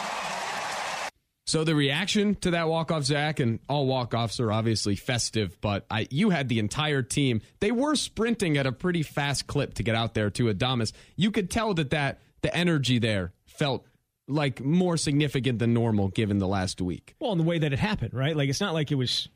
So 1.53 1.65
the 1.65 1.75
reaction 1.75 2.35
to 2.37 2.53
that 2.53 2.67
walk 2.67 2.91
off, 2.91 3.05
Zach, 3.05 3.39
and 3.39 3.61
all 3.69 3.87
walk 3.87 4.15
offs 4.15 4.41
are 4.41 4.51
obviously 4.51 4.97
festive, 4.97 5.61
but 5.61 5.85
I, 5.91 6.09
you 6.11 6.31
had 6.31 6.49
the 6.49 6.59
entire 6.59 7.03
team. 7.03 7.43
They 7.61 7.71
were 7.71 7.95
sprinting 7.95 8.57
at 8.57 8.67
a 8.67 8.73
pretty 8.73 9.03
fast 9.03 9.49
clip 9.49 9.75
to 9.75 9.83
get 9.83 9.95
out 9.95 10.15
there 10.15 10.31
to 10.31 10.45
Adames. 10.45 10.93
You 11.15 11.31
could 11.31 11.51
tell 11.51 11.75
that 11.75 11.91
that 11.91 12.23
the 12.41 12.57
energy 12.57 12.99
there 12.99 13.35
felt 13.45 13.85
like 14.27 14.65
more 14.65 14.97
significant 14.97 15.59
than 15.59 15.75
normal 15.75 16.09
given 16.09 16.39
the 16.39 16.49
last 16.49 16.81
week. 16.81 17.17
Well, 17.21 17.33
in 17.33 17.39
the 17.39 17.45
way 17.45 17.59
that 17.59 17.71
it 17.71 17.79
happened, 17.79 18.15
right? 18.15 18.35
Like 18.35 18.49
it's 18.49 18.63
not 18.63 18.73
like 18.73 18.91
it 18.91 18.95
was 18.95 19.29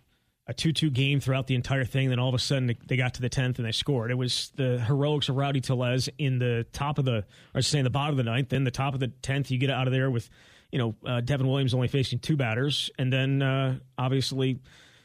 a 0.46 0.54
2-2 0.54 0.94
game 0.94 1.20
throughout 1.20 1.48
the 1.48 1.54
entire 1.54 1.84
thing. 1.84 2.08
Then 2.08 2.18
all 2.18 2.30
of 2.30 2.34
a 2.34 2.38
sudden 2.38 2.74
they 2.86 2.96
got 2.96 3.12
to 3.12 3.20
the 3.20 3.28
10th 3.28 3.58
and 3.58 3.66
they 3.66 3.72
scored. 3.72 4.10
It 4.10 4.14
was 4.14 4.52
the 4.56 4.80
heroics 4.80 5.28
of 5.28 5.36
Rowdy 5.36 5.60
Tellez 5.60 6.08
in 6.16 6.38
the 6.38 6.64
top 6.72 6.98
of 6.98 7.04
the, 7.04 7.26
or 7.54 7.60
saying 7.60 7.84
the 7.84 7.90
bottom 7.90 8.14
of 8.14 8.16
the 8.16 8.30
ninth. 8.30 8.48
Then 8.48 8.64
the 8.64 8.70
top 8.70 8.94
of 8.94 9.00
the 9.00 9.08
10th, 9.08 9.50
you 9.50 9.58
get 9.58 9.68
out 9.68 9.86
of 9.86 9.92
there 9.92 10.10
with 10.10 10.30
you 10.70 10.78
know, 10.78 10.94
uh, 11.06 11.20
Devin 11.20 11.46
Williams 11.46 11.74
only 11.74 11.88
facing 11.88 12.18
two 12.18 12.36
batters, 12.36 12.90
and 12.98 13.12
then 13.12 13.42
uh, 13.42 13.78
obviously 13.96 14.60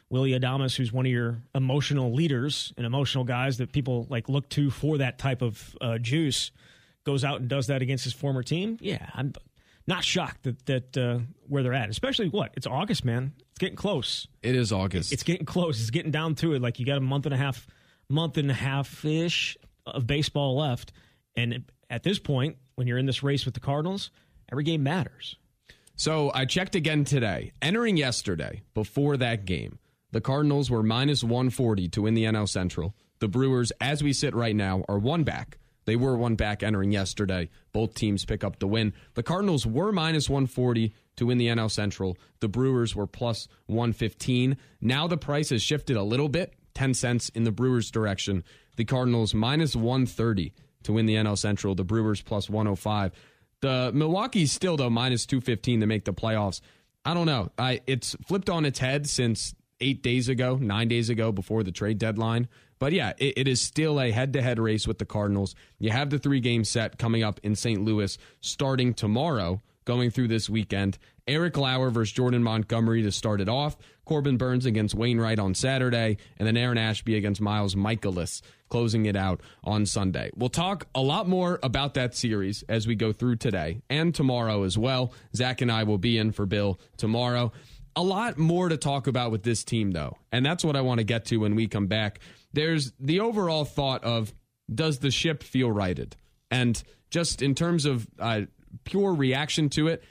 Willie 0.10 0.32
Adames, 0.32 0.76
who's 0.76 0.92
one 0.92 1.06
of 1.06 1.12
your 1.12 1.42
emotional 1.56 2.14
leaders 2.14 2.74
and 2.78 2.86
emotional 2.86 3.24
guys 3.24 3.58
that 3.58 3.72
people 3.72 4.08
like 4.10 4.28
look 4.28 4.50
to 4.50 4.70
for 4.70 4.98
that 4.98 5.18
type 5.18 5.42
of 5.42 5.76
uh, 5.80 5.98
juice, 5.98 6.52
goes 7.06 7.24
out 7.24 7.40
and 7.40 7.50
does 7.50 7.68
that 7.68 7.82
against 7.82 8.04
his 8.04 8.14
former 8.14 8.44
team. 8.44 8.78
Yeah, 8.82 9.10
I'm 9.14 9.34
not 9.88 10.04
shocked 10.04 10.44
that 10.44 10.66
that 10.66 10.98
uh, 10.98 11.20
where 11.48 11.64
they're 11.64 11.74
at, 11.74 11.90
especially 11.90 12.30
what 12.30 12.52
it's 12.56 12.68
August, 12.68 13.06
man. 13.06 13.34
It's 13.52 13.60
getting 13.60 13.76
close. 13.76 14.28
It 14.42 14.56
is 14.56 14.72
August. 14.72 15.14
It's 15.14 15.24
getting 15.24 15.46
close. 15.46 15.80
It's 15.80 15.90
getting 15.92 16.12
down 16.12 16.36
to 16.36 16.54
it. 16.54 16.62
Like 16.62 16.80
you 16.80 16.86
got 16.86 16.98
a 16.98 17.02
month 17.02 17.26
and 17.26 17.34
a 17.34 17.38
half, 17.38 17.68
month 18.10 18.38
and 18.38 18.52
a 18.52 18.56
half 18.56 19.06
ish 19.06 19.58
of 19.86 20.06
baseball 20.08 20.58
left 20.58 20.92
And 21.36 21.66
at 21.90 22.04
this 22.04 22.20
point, 22.20 22.58
when 22.76 22.88
you're 22.88 22.98
in 22.98 23.06
this 23.06 23.24
race 23.24 23.46
with 23.46 23.54
the 23.54 23.60
Cardinals, 23.60 24.12
every 24.52 24.64
game 24.64 24.84
matters. 24.84 25.38
So 25.96 26.32
I 26.34 26.46
checked 26.46 26.76
again 26.76 27.06
today. 27.06 27.52
Entering 27.62 27.98
yesterday, 27.98 28.62
before 28.74 29.18
that 29.18 29.46
game, 29.46 29.80
the 30.12 30.22
Cardinals 30.22 30.70
were 30.70 30.84
minus 30.84 31.24
140 31.24 31.90
to 31.90 32.02
win 32.02 32.14
the 32.14 32.26
NL 32.26 32.50
Central. 32.50 32.96
The 33.20 33.28
Brewers, 33.28 33.72
as 33.80 34.04
we 34.04 34.14
sit 34.14 34.34
right 34.34 34.56
now, 34.56 34.84
are 34.90 34.98
one 34.98 35.24
back. 35.24 35.58
They 35.86 35.96
were 35.96 36.16
one 36.16 36.36
back 36.36 36.64
entering 36.64 36.92
yesterday. 36.92 37.50
Both 37.72 37.96
teams 37.96 38.26
pick 38.26 38.44
up 38.44 38.60
the 38.60 38.68
win. 38.68 38.94
The 39.16 39.24
Cardinals 39.24 39.66
were 39.66 39.92
minus 39.92 40.30
140 40.30 40.94
to 41.18 41.26
win 41.26 41.38
the 41.38 41.48
NL 41.48 41.72
Central. 41.72 42.18
The 42.40 42.48
Brewers 42.48 42.96
were 42.96 43.08
plus 43.08 43.48
115. 43.68 44.58
Now 44.80 45.08
the 45.08 45.18
price 45.18 45.50
has 45.50 45.62
shifted 45.62 45.98
a 45.98 46.04
little 46.04 46.30
bit, 46.30 46.54
10 46.76 46.94
cents 46.94 47.30
in 47.30 47.44
the 47.44 47.52
Brewers' 47.52 47.92
direction. 47.92 48.44
The 48.76 48.86
Cardinals 48.86 49.34
minus 49.34 49.76
130 49.76 50.54
to 50.84 50.94
win 50.94 51.06
the 51.06 51.16
NL 51.16 51.38
Central. 51.38 51.76
The 51.76 51.84
Brewers 51.84 52.22
plus 52.22 52.50
105. 52.50 53.12
The 53.62 53.92
Milwaukee's 53.94 54.52
still 54.52 54.78
though 54.78 54.90
minus 54.90 55.26
215 55.26 55.80
to 55.82 55.86
make 55.88 56.06
the 56.06 56.14
playoffs. 56.14 56.62
I 57.06 57.14
don't 57.14 57.26
know. 57.26 57.52
I 57.58 57.82
it's 57.88 58.16
flipped 58.28 58.50
on 58.50 58.66
its 58.66 58.80
head 58.80 59.08
since 59.08 59.56
eight 59.80 60.04
days 60.04 60.30
ago, 60.30 60.58
nine 60.58 60.88
days 60.88 61.10
ago 61.10 61.32
before 61.32 61.64
the 61.64 61.72
trade 61.72 61.98
deadline. 61.98 62.48
But 62.80 62.94
yeah, 62.94 63.14
it, 63.18 63.38
it 63.38 63.48
is 63.48 63.62
still 63.62 64.02
a 64.02 64.12
head 64.12 64.34
to 64.34 64.42
head 64.42 64.60
race 64.60 64.88
with 64.88 64.98
the 64.98 65.06
Cardinals. 65.06 65.56
You 65.80 65.92
have 65.92 66.10
the 66.10 66.20
three 66.20 66.40
game 66.40 66.64
set 66.64 66.98
coming 66.98 67.24
up 67.24 67.40
in 67.44 67.56
St. 67.56 67.84
Louis 67.84 68.18
starting 68.40 68.94
tomorrow, 68.94 69.62
going 69.86 70.10
through 70.10 70.30
this 70.30 70.50
weekend. 70.50 70.98
Eric 71.32 71.56
Lauer 71.56 71.90
versus 71.90 72.12
Jordan 72.12 72.44
Montgomery 72.44 73.04
to 73.04 73.12
start 73.12 73.40
it 73.40 73.48
off. 73.48 73.78
Corbin 74.04 74.36
Burnes 74.36 74.66
against 74.66 74.94
Wainwright 74.94 75.40
on 75.40 75.56
Saturday, 75.56 76.18
and 76.38 76.46
then 76.46 76.58
Aaron 76.58 76.78
Ashby 76.78 77.16
against 77.16 77.40
Miles 77.40 77.74
Mikolas, 77.74 78.42
closing 78.68 79.06
it 79.06 79.16
out 79.16 79.40
on 79.64 79.86
Sunday. 79.86 80.30
We'll 80.36 80.50
talk 80.50 80.88
a 80.94 81.02
lot 81.02 81.30
more 81.30 81.58
about 81.64 81.94
that 81.94 82.16
series 82.16 82.64
as 82.68 82.86
we 82.86 82.96
go 82.96 83.14
through 83.14 83.38
today 83.38 83.82
and 83.90 84.14
tomorrow 84.14 84.64
as 84.64 84.78
well. 84.78 85.14
Zach 85.34 85.62
and 85.62 85.72
I 85.72 85.84
will 85.84 85.98
be 85.98 86.18
in 86.18 86.34
for 86.34 86.46
Bill 86.46 86.78
tomorrow. 86.98 87.54
A 87.96 88.04
lot 88.04 88.38
more 88.38 88.68
to 88.68 88.76
talk 88.76 89.08
about 89.08 89.32
with 89.32 89.44
this 89.44 89.64
team, 89.64 89.92
though, 89.92 90.18
and 90.34 90.46
that's 90.46 90.66
what 90.66 90.76
I 90.76 90.82
want 90.82 90.98
to 90.98 91.06
get 91.06 91.26
to 91.26 91.38
when 91.38 91.56
we 91.56 91.68
come 91.68 91.88
back. 91.88 92.20
There's 92.52 92.92
the 93.00 93.22
overall 93.22 93.64
thought 93.64 94.04
of 94.04 94.34
does 94.74 95.00
the 95.00 95.12
ship 95.12 95.44
feel 95.44 95.72
righted? 95.72 96.18
And 96.50 96.82
just 97.10 97.42
in 97.42 97.56
terms 97.56 97.86
of 97.86 98.06
uh, 98.20 98.42
pure 98.84 99.14
reaction 99.14 99.70
to 99.70 99.88
it, 99.88 100.00
it 100.02 100.04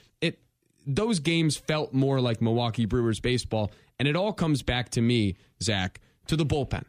those 0.85 1.19
games 1.19 1.57
felt 1.57 1.93
more 1.93 2.19
like 2.19 2.41
Milwaukee 2.41 2.85
Brewers 2.85 3.19
baseball, 3.19 3.71
and 3.99 4.07
it 4.07 4.15
all 4.15 4.33
comes 4.33 4.63
back 4.63 4.89
to 4.89 5.01
me, 5.01 5.35
Zach, 5.61 5.99
to 6.27 6.35
the 6.35 6.45
bullpen 6.45 6.83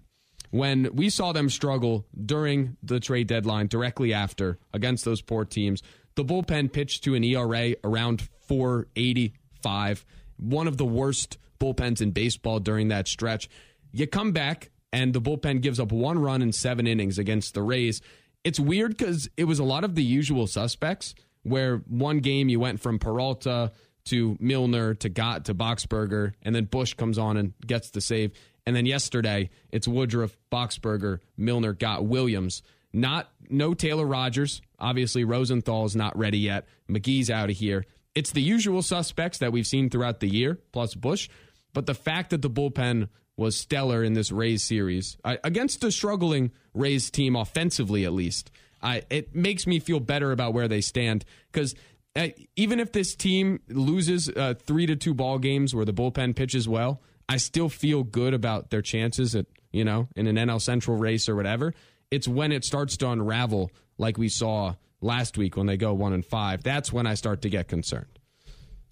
when 0.52 0.94
we 0.94 1.08
saw 1.08 1.32
them 1.32 1.48
struggle 1.48 2.06
during 2.24 2.76
the 2.82 3.00
trade 3.00 3.26
deadline, 3.26 3.66
directly 3.66 4.12
after 4.12 4.58
against 4.72 5.04
those 5.04 5.22
poor 5.22 5.46
teams, 5.46 5.82
the 6.14 6.24
bullpen 6.24 6.70
pitched 6.70 7.02
to 7.04 7.14
an 7.14 7.24
ERA 7.24 7.74
around 7.82 8.28
485, 8.46 10.04
one 10.36 10.68
of 10.68 10.76
the 10.76 10.84
worst 10.84 11.38
bullpens 11.58 12.02
in 12.02 12.10
baseball 12.10 12.60
during 12.60 12.88
that 12.88 13.08
stretch. 13.08 13.48
You 13.92 14.06
come 14.06 14.32
back, 14.32 14.70
and 14.92 15.14
the 15.14 15.22
bullpen 15.22 15.62
gives 15.62 15.80
up 15.80 15.90
one 15.90 16.18
run 16.18 16.42
in 16.42 16.52
seven 16.52 16.86
innings 16.86 17.18
against 17.18 17.54
the 17.54 17.62
Rays. 17.62 18.02
It's 18.44 18.60
weird 18.60 18.98
because 18.98 19.30
it 19.38 19.44
was 19.44 19.58
a 19.58 19.64
lot 19.64 19.84
of 19.84 19.94
the 19.94 20.04
usual 20.04 20.46
suspects, 20.46 21.14
where 21.42 21.78
one 21.88 22.20
game 22.20 22.48
you 22.48 22.60
went 22.60 22.80
from 22.80 22.98
Peralta 22.98 23.72
to 24.04 24.36
Milner 24.40 24.94
to 24.94 25.08
Gott 25.08 25.46
to 25.46 25.54
Boxberger, 25.54 26.32
and 26.42 26.54
then 26.54 26.64
Bush 26.64 26.94
comes 26.94 27.18
on 27.18 27.36
and 27.36 27.52
gets 27.66 27.90
the 27.90 28.00
save. 28.00 28.32
And 28.66 28.74
then 28.76 28.86
yesterday, 28.86 29.50
it's 29.70 29.88
Woodruff, 29.88 30.36
Boxberger, 30.50 31.20
Milner, 31.36 31.72
Gott 31.72 32.04
Williams. 32.04 32.62
Not 32.92 33.30
no 33.48 33.74
Taylor 33.74 34.06
Rogers. 34.06 34.60
Obviously, 34.78 35.24
Rosenthal 35.24 35.84
is 35.84 35.96
not 35.96 36.16
ready 36.16 36.38
yet. 36.38 36.66
McGee's 36.88 37.30
out 37.30 37.50
of 37.50 37.56
here. 37.56 37.86
It's 38.14 38.32
the 38.32 38.42
usual 38.42 38.82
suspects 38.82 39.38
that 39.38 39.52
we've 39.52 39.66
seen 39.66 39.88
throughout 39.88 40.20
the 40.20 40.28
year, 40.28 40.58
plus 40.72 40.94
Bush. 40.94 41.28
But 41.72 41.86
the 41.86 41.94
fact 41.94 42.30
that 42.30 42.42
the 42.42 42.50
bullpen 42.50 43.08
was 43.36 43.56
stellar 43.56 44.04
in 44.04 44.12
this 44.12 44.30
Rays 44.30 44.62
series 44.62 45.16
I, 45.24 45.38
against 45.42 45.82
a 45.84 45.90
struggling 45.90 46.52
Rays 46.74 47.10
team 47.10 47.34
offensively, 47.34 48.04
at 48.04 48.12
least, 48.12 48.50
I, 48.82 49.02
it 49.10 49.34
makes 49.34 49.66
me 49.66 49.78
feel 49.78 50.00
better 50.00 50.32
about 50.32 50.54
where 50.54 50.68
they 50.68 50.80
stand 50.80 51.24
because 51.50 51.74
uh, 52.14 52.28
even 52.56 52.80
if 52.80 52.92
this 52.92 53.14
team 53.14 53.60
loses 53.68 54.28
uh, 54.28 54.54
three 54.58 54.86
to 54.86 54.96
two 54.96 55.14
ball 55.14 55.38
games 55.38 55.74
where 55.74 55.84
the 55.84 55.92
bullpen 55.94 56.36
pitches 56.36 56.68
well, 56.68 57.00
I 57.28 57.36
still 57.38 57.68
feel 57.68 58.02
good 58.02 58.34
about 58.34 58.70
their 58.70 58.82
chances 58.82 59.34
at, 59.34 59.46
you 59.72 59.84
know, 59.84 60.08
in 60.16 60.26
an 60.26 60.36
NL 60.36 60.60
Central 60.60 60.96
race 60.96 61.28
or 61.28 61.36
whatever. 61.36 61.74
It's 62.10 62.28
when 62.28 62.52
it 62.52 62.64
starts 62.64 62.96
to 62.98 63.08
unravel, 63.08 63.70
like 63.96 64.18
we 64.18 64.28
saw 64.28 64.74
last 65.00 65.38
week 65.38 65.56
when 65.56 65.66
they 65.66 65.76
go 65.76 65.94
one 65.94 66.12
and 66.12 66.24
five. 66.24 66.62
That's 66.62 66.92
when 66.92 67.06
I 67.06 67.14
start 67.14 67.42
to 67.42 67.48
get 67.48 67.68
concerned. 67.68 68.18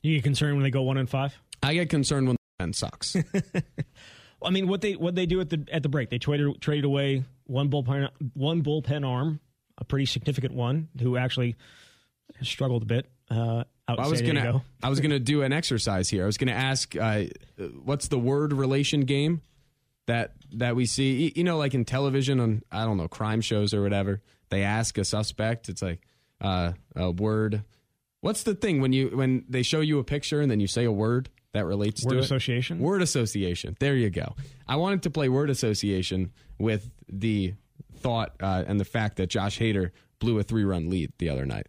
You 0.03 0.15
get 0.15 0.25
concerned 0.25 0.55
when 0.55 0.63
they 0.63 0.71
go 0.71 0.83
one 0.83 0.97
and 0.97 1.09
five? 1.09 1.39
I 1.63 1.75
get 1.75 1.91
concerned 1.91 2.29
when 2.29 2.37
the 2.37 2.65
pen 2.65 2.73
sucks. 2.73 3.17
I 4.43 4.51
mean, 4.51 4.69
what 4.69 4.81
they 4.81 4.97
what 4.97 5.15
they 5.15 5.27
do 5.27 5.41
at 5.41 5.51
the 5.51 5.67
at 5.71 5.83
the 5.83 5.91
break, 5.91 6.09
they 6.09 6.19
traded 6.19 6.61
traded 6.63 6.87
away 6.87 7.25
one 7.45 7.69
bullpen 7.69 8.09
one 8.33 8.63
bullpen 8.63 9.07
arm, 9.07 9.41
a 9.81 9.85
pretty 9.85 10.07
significant 10.07 10.55
one, 10.55 10.89
who 11.01 11.17
actually 11.17 11.57
struggled 12.43 12.83
a 12.83 12.87
bit. 12.87 13.11
Uh, 13.31 13.65
I 13.89 14.09
was 14.09 14.23
gonna 14.23 14.63
I 14.83 14.89
was 14.89 15.01
gonna 15.01 15.19
do 15.19 15.43
an 15.43 15.53
exercise 15.53 16.09
here. 16.09 16.23
I 16.25 16.27
was 16.27 16.37
gonna 16.37 16.53
ask, 16.53 16.95
uh, 16.97 17.25
what's 17.83 18.09
the 18.09 18.19
word 18.19 18.53
relation 18.53 19.03
game 19.03 19.43
that 20.07 20.35
that 20.55 20.77
we 20.77 20.87
see? 20.87 21.33
You 21.35 21.45
know, 21.45 21.59
like 21.59 21.75
in 21.75 21.85
television 21.85 22.41
on 22.41 22.63
I 22.71 22.85
don't 22.85 22.97
know 22.97 23.09
crime 23.09 23.41
shows 23.41 23.75
or 23.75 23.83
whatever. 23.83 24.23
They 24.51 24.63
ask 24.63 24.99
a 24.99 25.05
suspect. 25.05 25.69
It's 25.69 25.83
like 25.83 26.01
uh, 26.41 26.73
a 26.97 27.11
word. 27.11 27.63
What's 28.21 28.43
the 28.43 28.55
thing 28.55 28.81
when 28.81 28.93
you 28.93 29.09
when 29.09 29.45
they 29.49 29.63
show 29.63 29.81
you 29.81 29.99
a 29.99 30.05
picture 30.05 30.41
and 30.41 30.51
then 30.51 30.61
you 30.61 30.67
say 30.67 30.85
a 30.85 30.93
word 30.93 31.31
that 31.53 31.67
relates 31.67 32.05
word 32.05 32.15
to 32.15 32.19
association? 32.19 32.79
It? 32.79 32.83
Word 32.83 33.03
association. 33.03 33.77
There 33.81 33.97
you 33.97 34.11
go. 34.11 34.35
I 34.69 34.77
wanted 34.77 35.03
to 35.05 35.11
play 35.11 35.29
word 35.29 35.51
association 35.51 36.33
with 36.59 36.91
the 37.09 37.55
thought 38.01 38.35
uh, 38.41 38.65
and 38.67 38.81
the 38.81 38.85
fact 38.85 39.17
that 39.17 39.29
Josh 39.29 39.59
Hader 39.59 39.91
blew 40.19 40.39
a 40.39 40.43
three 40.43 40.65
run 40.65 40.89
lead 40.91 41.13
the 41.19 41.29
other 41.29 41.47
night. 41.47 41.67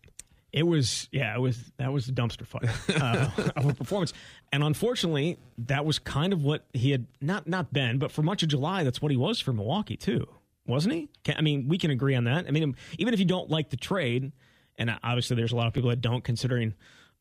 It 0.53 0.63
was 0.63 1.07
yeah, 1.11 1.33
it 1.33 1.39
was 1.39 1.71
that 1.77 1.93
was 1.93 2.09
a 2.09 2.11
dumpster 2.11 2.45
fire 2.45 2.69
uh, 3.01 3.51
of 3.55 3.67
a 3.67 3.73
performance, 3.73 4.11
and 4.51 4.63
unfortunately, 4.63 5.37
that 5.59 5.85
was 5.85 5.97
kind 5.97 6.33
of 6.33 6.43
what 6.43 6.65
he 6.73 6.91
had 6.91 7.07
not 7.21 7.47
not 7.47 7.71
been, 7.71 7.99
but 7.99 8.11
for 8.11 8.21
much 8.21 8.43
of 8.43 8.49
July, 8.49 8.83
that's 8.83 9.01
what 9.01 9.11
he 9.11 9.17
was 9.17 9.39
for 9.39 9.53
Milwaukee 9.53 9.95
too, 9.95 10.27
wasn't 10.67 10.93
he? 10.93 11.09
I 11.33 11.41
mean, 11.41 11.69
we 11.69 11.77
can 11.77 11.89
agree 11.89 12.15
on 12.15 12.25
that. 12.25 12.47
I 12.47 12.51
mean, 12.51 12.75
even 12.99 13.13
if 13.13 13.19
you 13.19 13.25
don't 13.25 13.49
like 13.49 13.69
the 13.69 13.77
trade, 13.77 14.33
and 14.77 14.93
obviously 15.03 15.37
there's 15.37 15.53
a 15.53 15.55
lot 15.55 15.67
of 15.67 15.73
people 15.73 15.89
that 15.89 16.01
don't, 16.01 16.23
considering 16.23 16.73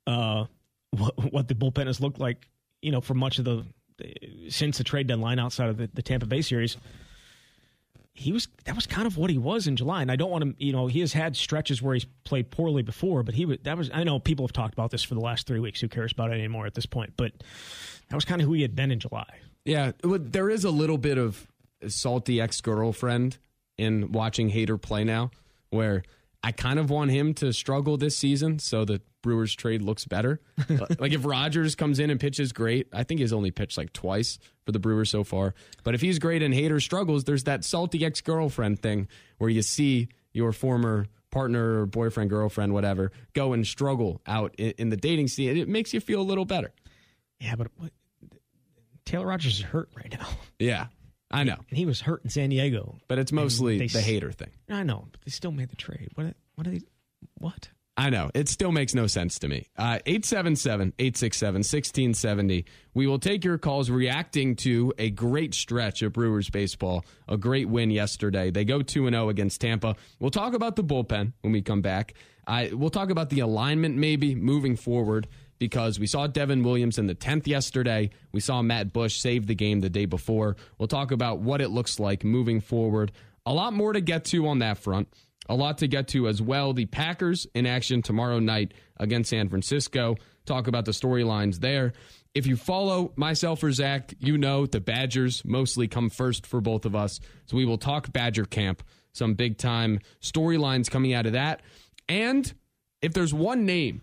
uh, 0.09 0.47
what, 0.91 1.33
what 1.33 1.47
the 1.47 1.55
bullpen 1.55 1.87
has 1.87 2.01
looked 2.01 2.19
like, 2.19 2.49
you 2.83 2.91
know, 2.91 3.01
for 3.01 3.15
much 3.15 3.39
of 3.39 3.45
the 3.45 3.65
since 4.49 4.79
the 4.79 4.85
trade 4.85 5.07
deadline 5.07 5.39
outside 5.39 5.69
of 5.69 5.77
the, 5.77 5.89
the 5.93 6.03
Tampa 6.03 6.27
Bay 6.27 6.43
series 6.43 6.77
he 8.21 8.33
was 8.33 8.49
that 8.65 8.77
was 8.77 8.87
kind 8.87 9.07
of 9.07 9.17
what 9.17 9.31
he 9.31 9.39
was 9.39 9.67
in 9.67 9.77
July. 9.77 10.03
And 10.03 10.13
I 10.13 10.17
don't 10.17 10.31
want 10.31 10.45
to, 10.45 10.65
you 10.65 10.73
know, 10.73 10.89
he 10.89 11.01
has 11.01 11.15
had 11.15 11.37
stretches 11.37 11.81
where 11.81 11.95
he's 11.95 12.05
played 12.25 12.51
poorly 12.51 12.83
before, 12.83 13.23
but 13.23 13.35
he 13.35 13.47
was 13.47 13.59
that 13.63 13.79
was. 13.79 13.91
I 13.95 14.05
know 14.05 14.19
people 14.19 14.47
have 14.47 14.53
talked 14.53 14.75
about 14.75 14.91
this 14.91 15.03
for 15.03 15.15
the 15.15 15.21
last 15.21 15.47
three 15.47 15.59
weeks. 15.59 15.81
Who 15.81 15.89
cares 15.89 16.13
about 16.13 16.31
it 16.31 16.35
anymore 16.35 16.67
at 16.67 16.75
this 16.75 16.85
point? 16.85 17.15
But 17.17 17.33
that 18.09 18.15
was 18.15 18.27
kind 18.27 18.43
of 18.43 18.47
who 18.47 18.53
he 18.53 18.63
had 18.63 18.77
been 18.77 18.91
in 18.91 19.01
July. 19.01 19.27
Yeah, 19.65 19.93
there 20.03 20.51
is 20.51 20.65
a 20.65 20.71
little 20.71 20.99
bit 20.99 21.17
of 21.17 21.47
salty 21.89 22.41
ex 22.41 22.61
girlfriend 22.61 23.39
in 23.79 24.13
watching 24.13 24.51
Hader 24.51 24.81
play 24.81 25.03
now, 25.03 25.31
where 25.71 26.03
I 26.43 26.53
kind 26.53 26.79
of 26.79 26.91
want 26.91 27.11
him 27.11 27.33
to 27.35 27.55
struggle 27.55 27.97
this 27.97 28.19
season 28.19 28.59
so 28.59 28.85
the 28.85 29.01
Brewers 29.23 29.55
trade 29.55 29.83
looks 29.83 30.05
better. 30.05 30.41
like 30.99 31.13
if 31.13 31.25
Rogers 31.25 31.75
comes 31.75 31.99
in 31.99 32.11
and 32.11 32.19
pitches 32.19 32.53
great, 32.53 32.89
I 32.93 33.03
think 33.05 33.21
he's 33.21 33.33
only 33.33 33.51
pitched 33.51 33.77
like 33.79 33.93
twice 33.93 34.39
for 34.65 34.73
the 34.73 34.79
Brewers 34.79 35.11
so 35.11 35.25
far. 35.25 35.55
But 35.85 35.95
if 35.95 36.01
he's 36.01 36.19
great 36.19 36.43
and 36.43 36.55
Hader 36.55 36.81
struggles, 36.81 37.25
there's 37.25 37.45
that 37.45 37.65
salty 37.65 38.05
ex 38.05 38.21
girlfriend 38.21 38.81
thing 38.81 39.09
where 39.39 39.51
you 39.51 39.63
see 39.63 40.09
your 40.33 40.53
former 40.53 41.07
partner 41.31 41.83
or 41.83 41.87
boyfriend, 41.87 42.31
girlfriend, 42.31 42.73
whatever, 42.73 43.13
go 43.33 43.53
and 43.53 43.67
struggle 43.67 44.21
out 44.27 44.55
in, 44.59 44.73
in 44.79 44.89
the 44.91 44.97
dating 44.97 45.29
scene. 45.29 45.57
It 45.57 45.69
makes 45.69 45.95
you 45.95 46.01
feel 46.01 46.21
a 46.21 46.23
little 46.23 46.45
better. 46.45 46.73
Yeah, 47.39 47.55
but 47.57 47.69
what, 47.77 47.93
Taylor 49.05 49.27
Rogers 49.27 49.59
is 49.59 49.63
hurt 49.63 49.89
right 49.97 50.13
now. 50.13 50.29
Yeah. 50.59 50.89
I 51.31 51.45
know. 51.45 51.57
And 51.71 51.79
he 51.79 51.87
was 51.87 52.03
hurt 52.03 52.23
in 52.23 52.29
San 52.29 52.51
Diego. 52.51 52.99
But 53.09 53.19
it's 53.19 53.33
mostly 53.33 53.79
they, 53.79 53.87
the 53.87 54.01
Hader 54.01 54.35
thing. 54.35 54.51
I 54.69 54.83
know, 54.83 55.07
but 55.11 55.21
they 55.23 55.31
still 55.31 55.53
made 55.53 55.71
the 55.71 55.77
trade. 55.77 56.11
What 56.17 56.35
what 56.57 56.67
are 56.67 56.71
they 56.71 56.81
what? 57.39 57.71
I 58.01 58.09
know. 58.09 58.31
It 58.33 58.49
still 58.49 58.73
makes 58.73 58.95
no 58.95 59.07
sense 59.07 59.39
to 59.41 59.49
me. 59.49 59.69
Uh, 59.77 59.99
877 60.07 60.95
867 60.99 61.59
1670. 61.59 62.65
We 62.95 63.07
will 63.07 63.19
take 63.19 63.45
your 63.45 63.59
calls 63.59 63.91
reacting 63.91 64.57
to 64.57 64.95
a 64.97 65.11
great 65.11 65.53
stretch 65.53 66.01
of 66.01 66.15
Brewers 66.15 66.49
baseball, 66.49 67.05
a 67.29 67.37
great 67.37 67.69
win 67.69 67.91
yesterday. 67.91 68.51
They 68.51 68.65
go 68.65 68.81
2 68.81 69.11
0 69.11 69.29
against 69.29 69.61
Tampa. 69.61 69.97
We'll 70.19 70.31
talk 70.31 70.55
about 70.55 70.77
the 70.77 70.83
bullpen 70.83 71.35
when 71.43 71.53
we 71.53 71.61
come 71.61 71.83
back. 71.83 72.15
I, 72.47 72.71
we'll 72.73 72.89
talk 72.89 73.11
about 73.11 73.29
the 73.29 73.41
alignment 73.41 73.99
maybe 73.99 74.35
moving 74.35 74.77
forward 74.77 75.29
because 75.59 76.01
we 76.01 76.07
saw 76.07 76.27
Devin 76.27 76.63
Williams 76.63 76.97
in 76.97 77.07
the 77.07 77.15
10th 77.15 77.47
yesterday. 77.47 78.09
We 78.33 78.41
saw 78.41 78.63
Matt 78.63 78.95
Bush 78.95 79.19
save 79.19 79.47
the 79.47 79.55
game 79.55 79.81
the 79.81 79.91
day 79.91 80.07
before. 80.07 80.57
We'll 80.79 80.89
talk 80.89 81.11
about 81.11 81.41
what 81.41 81.61
it 81.61 81.69
looks 81.69 82.01
like 82.01 82.25
moving 82.25 82.63
forward. 82.63 83.13
A 83.45 83.53
lot 83.53 83.75
more 83.75 83.93
to 83.93 84.01
get 84.01 84.25
to 84.27 84.47
on 84.47 84.61
that 84.61 84.79
front. 84.79 85.09
A 85.49 85.55
lot 85.55 85.79
to 85.79 85.89
get 85.89 86.09
to 86.09 86.29
as 86.29 86.41
well. 86.41 86.73
The 86.73 86.87
Packers 86.87 87.47
in 87.55 87.67
action 87.67 88.03
tomorrow 88.03 88.39
night 88.39 88.75
against 88.99 89.31
San 89.31 89.49
Francisco. 89.49 90.17
Talk 90.47 90.69
about 90.69 90.85
the 90.85 90.93
storylines 90.93 91.61
there. 91.61 91.93
If 92.35 92.47
you 92.47 92.57
follow 92.57 93.13
myself 93.17 93.63
or 93.65 93.73
Zach, 93.73 94.15
you 94.21 94.39
know 94.39 94.67
the 94.67 94.81
Badgers 94.81 95.45
mostly 95.45 95.89
come 95.89 96.11
first 96.11 96.47
for 96.47 96.61
both 96.61 96.85
of 96.85 96.95
us. 96.95 97.19
So 97.47 97.57
we 97.57 97.65
will 97.65 97.79
talk 97.79 98.13
Badger 98.13 98.45
camp, 98.45 98.83
some 99.13 99.35
big 99.35 99.59
time 99.59 99.99
storylines 100.21 100.91
coming 100.91 101.13
out 101.13 101.27
of 101.27 101.33
that. 101.33 101.63
And 102.09 102.53
if 103.03 103.13
there's 103.13 103.35
one 103.35 103.67
name 103.67 104.03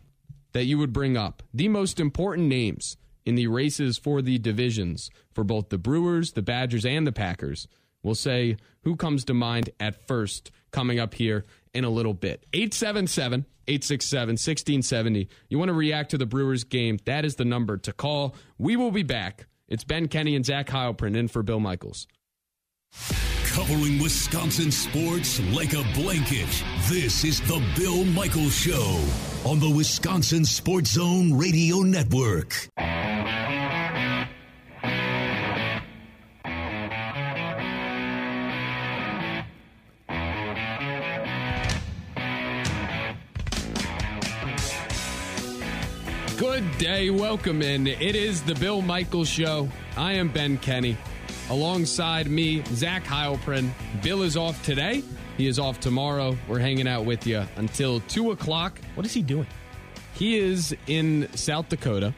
that 0.51 0.65
you 0.65 0.77
would 0.77 0.91
bring 0.91 1.15
up, 1.15 1.44
the 1.53 1.70
most 1.70 2.00
important 2.00 2.48
names 2.48 2.98
in 3.25 3.36
the 3.36 3.48
races 3.48 3.98
for 3.98 4.22
the 4.22 4.38
divisions 4.38 5.10
for 5.34 5.44
both 5.44 5.70
the 5.70 5.77
Brewers, 5.77 6.32
the 6.34 6.41
Badgers, 6.41 6.86
and 6.86 7.06
the 7.06 7.12
Packers, 7.12 7.67
we'll 8.04 8.16
say 8.16 8.58
who 8.84 8.96
comes 8.96 9.25
to 9.25 9.34
mind 9.34 9.70
at 9.80 10.08
first 10.08 10.51
coming 10.72 11.00
up 11.00 11.13
here 11.13 11.46
in 11.74 11.84
a 11.84 11.89
little 11.89 12.13
bit. 12.13 12.46
877 12.54 13.46
867 13.68 14.34
1670. 14.34 15.27
You 15.50 15.60
want 15.60 15.70
to 15.70 15.74
react 15.74 16.12
to 16.12 16.18
the 16.18 16.25
Brewers 16.25 16.63
game? 16.63 17.00
That 17.06 17.25
is 17.25 17.36
the 17.36 17.46
number 17.46 17.77
to 17.77 17.94
call. 17.94 18.36
We 18.58 18.75
will 18.75 18.92
be 18.92 19.04
back. 19.04 19.48
It's 19.68 19.84
Ben 19.84 20.08
Kenny 20.08 20.36
and 20.36 20.46
Zach 20.46 20.68
Heilprin 20.68 21.16
in 21.16 21.27
for 21.27 21.44
Bill 21.44 21.60
Michaels. 21.60 22.08
Covering 23.48 24.00
Wisconsin 24.00 24.72
sports 24.72 25.42
like 25.51 25.74
a 25.74 25.84
blanket. 25.94 26.63
This 26.88 27.24
is 27.24 27.42
the 27.42 27.62
Bill 27.75 28.06
Michaels 28.06 28.56
Show 28.56 29.04
on 29.46 29.60
the 29.60 29.70
Wisconsin 29.70 30.46
Sports 30.46 30.92
Zone 30.92 31.38
Radio 31.38 31.77
Network. 31.80 32.70
Day. 46.98 47.12
Welcome 47.12 47.62
in. 47.62 47.86
It 47.86 48.16
is 48.16 48.42
the 48.42 48.56
Bill 48.56 48.82
Michaels 48.82 49.30
Show. 49.30 49.70
I 49.96 50.13
am 50.13 50.30
Ben 50.30 50.58
Kenny. 50.58 50.98
Alongside 51.51 52.27
me, 52.27 52.63
Zach 52.74 53.04
Heilprin. 53.04 53.70
Bill 54.01 54.24
is 54.24 54.36
off 54.36 54.63
today. 54.63 55.04
He 55.38 55.46
is 55.46 55.60
off 55.60 55.80
tomorrow. 55.80 56.36
We're 56.48 56.58
hanging 56.58 56.88
out 56.88 57.06
with 57.06 57.27
you 57.27 57.44
until 57.58 58.00
2 58.00 58.32
o'clock. 58.32 58.80
What 58.96 59.06
is 59.06 59.13
he 59.13 59.22
doing? 59.22 59.46
He 60.16 60.39
is 60.39 60.75
in 60.88 61.30
South 61.36 61.70
Dakota. 61.70 62.16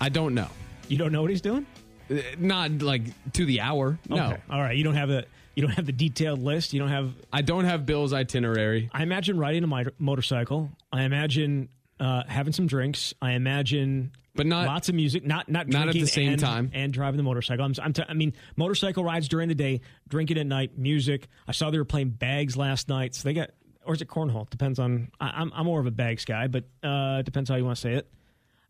I 0.00 0.08
don't 0.08 0.32
know. 0.34 0.48
You 0.88 0.96
don't 0.96 1.12
know 1.12 1.20
what 1.20 1.30
he's 1.30 1.42
doing? 1.42 1.66
Uh, 2.10 2.20
Not 2.38 2.80
like 2.80 3.02
to 3.34 3.44
the 3.44 3.60
hour. 3.60 3.98
No. 4.08 4.28
Okay. 4.28 4.40
All 4.48 4.62
right. 4.62 4.74
You 4.74 4.84
don't 4.84 4.96
have 4.96 5.10
a 5.10 5.26
you 5.54 5.66
don't 5.66 5.72
have 5.72 5.84
the 5.84 5.92
detailed 5.92 6.40
list. 6.40 6.72
You 6.72 6.78
don't 6.78 6.88
have. 6.88 7.12
I 7.30 7.42
don't 7.42 7.64
have 7.66 7.84
Bill's 7.84 8.14
itinerary. 8.14 8.88
I 8.90 9.02
imagine 9.02 9.38
riding 9.38 9.64
a 9.64 9.84
motorcycle. 9.98 10.70
I 10.90 11.02
imagine 11.02 11.68
uh, 12.00 12.22
having 12.26 12.52
some 12.52 12.66
drinks. 12.66 13.14
I 13.22 13.32
imagine. 13.32 14.12
But 14.34 14.46
not- 14.46 14.66
lots 14.66 14.88
of 14.88 14.94
music, 14.94 15.24
not 15.26 15.48
not 15.48 15.66
Not 15.68 15.88
at 15.88 15.94
the 15.94 16.06
same 16.06 16.32
and- 16.32 16.40
time. 16.40 16.70
and 16.72 16.92
driving 16.92 17.16
the 17.16 17.24
motorcycle. 17.24 17.64
I'm, 17.64 17.74
I'm 17.82 17.92
t- 17.92 18.04
I 18.08 18.14
mean, 18.14 18.34
motorcycle 18.56 19.02
rides 19.02 19.26
during 19.28 19.48
the 19.48 19.54
day, 19.54 19.80
drinking 20.08 20.38
at 20.38 20.46
night, 20.46 20.78
music. 20.78 21.26
I 21.48 21.52
saw 21.52 21.70
they 21.70 21.78
were 21.78 21.84
playing 21.84 22.10
bags 22.10 22.56
last 22.56 22.88
night, 22.88 23.14
so 23.16 23.28
they 23.28 23.34
got 23.34 23.50
or 23.84 23.94
is 23.94 24.02
it 24.02 24.08
cornhole? 24.08 24.48
Depends 24.50 24.78
on. 24.78 25.10
I, 25.20 25.30
I'm 25.36 25.52
I'm 25.54 25.66
more 25.66 25.80
of 25.80 25.86
a 25.86 25.90
bags 25.90 26.24
guy, 26.24 26.46
but 26.46 26.64
uh, 26.84 27.18
it 27.20 27.24
depends 27.24 27.50
how 27.50 27.56
you 27.56 27.64
want 27.64 27.76
to 27.76 27.80
say 27.80 27.94
it. 27.94 28.08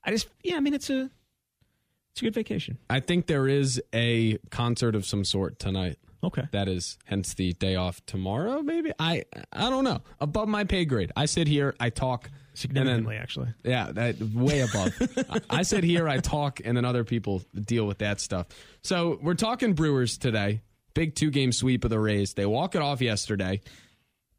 I 0.04 0.10
just 0.10 0.28
yeah, 0.42 0.56
I 0.56 0.60
mean 0.60 0.72
it's 0.74 0.88
a 0.88 1.10
it's 2.12 2.22
a 2.22 2.24
good 2.24 2.34
vacation. 2.34 2.78
I 2.88 3.00
think 3.00 3.26
there 3.26 3.46
is 3.46 3.82
a 3.94 4.38
concert 4.50 4.94
of 4.94 5.04
some 5.04 5.24
sort 5.24 5.58
tonight. 5.58 5.98
Okay. 6.24 6.42
That 6.52 6.66
is 6.68 6.98
hence 7.04 7.34
the 7.34 7.52
day 7.52 7.76
off 7.76 8.04
tomorrow, 8.06 8.62
maybe. 8.62 8.90
I 8.98 9.24
I 9.52 9.68
don't 9.70 9.84
know. 9.84 10.00
Above 10.18 10.48
my 10.48 10.64
pay 10.64 10.84
grade. 10.86 11.12
I 11.14 11.26
sit 11.26 11.46
here, 11.46 11.74
I 11.78 11.90
talk 11.90 12.30
and 12.64 12.74
then- 12.74 12.86
Significantly, 12.86 13.16
actually. 13.16 13.48
Yeah, 13.64 13.92
that 13.92 14.20
way 14.20 14.60
above. 14.60 14.92
I, 15.50 15.58
I 15.58 15.62
sit 15.62 15.84
here, 15.84 16.08
I 16.08 16.18
talk, 16.18 16.60
and 16.64 16.76
then 16.76 16.84
other 16.84 17.04
people 17.04 17.42
deal 17.54 17.86
with 17.86 17.98
that 17.98 18.20
stuff. 18.20 18.46
So 18.82 19.18
we're 19.22 19.34
talking 19.34 19.74
Brewers 19.74 20.18
today. 20.18 20.62
Big 20.94 21.14
two 21.14 21.30
game 21.30 21.52
sweep 21.52 21.84
of 21.84 21.90
the 21.90 22.00
Rays. 22.00 22.34
They 22.34 22.46
walk 22.46 22.74
it 22.74 22.82
off 22.82 23.00
yesterday. 23.00 23.60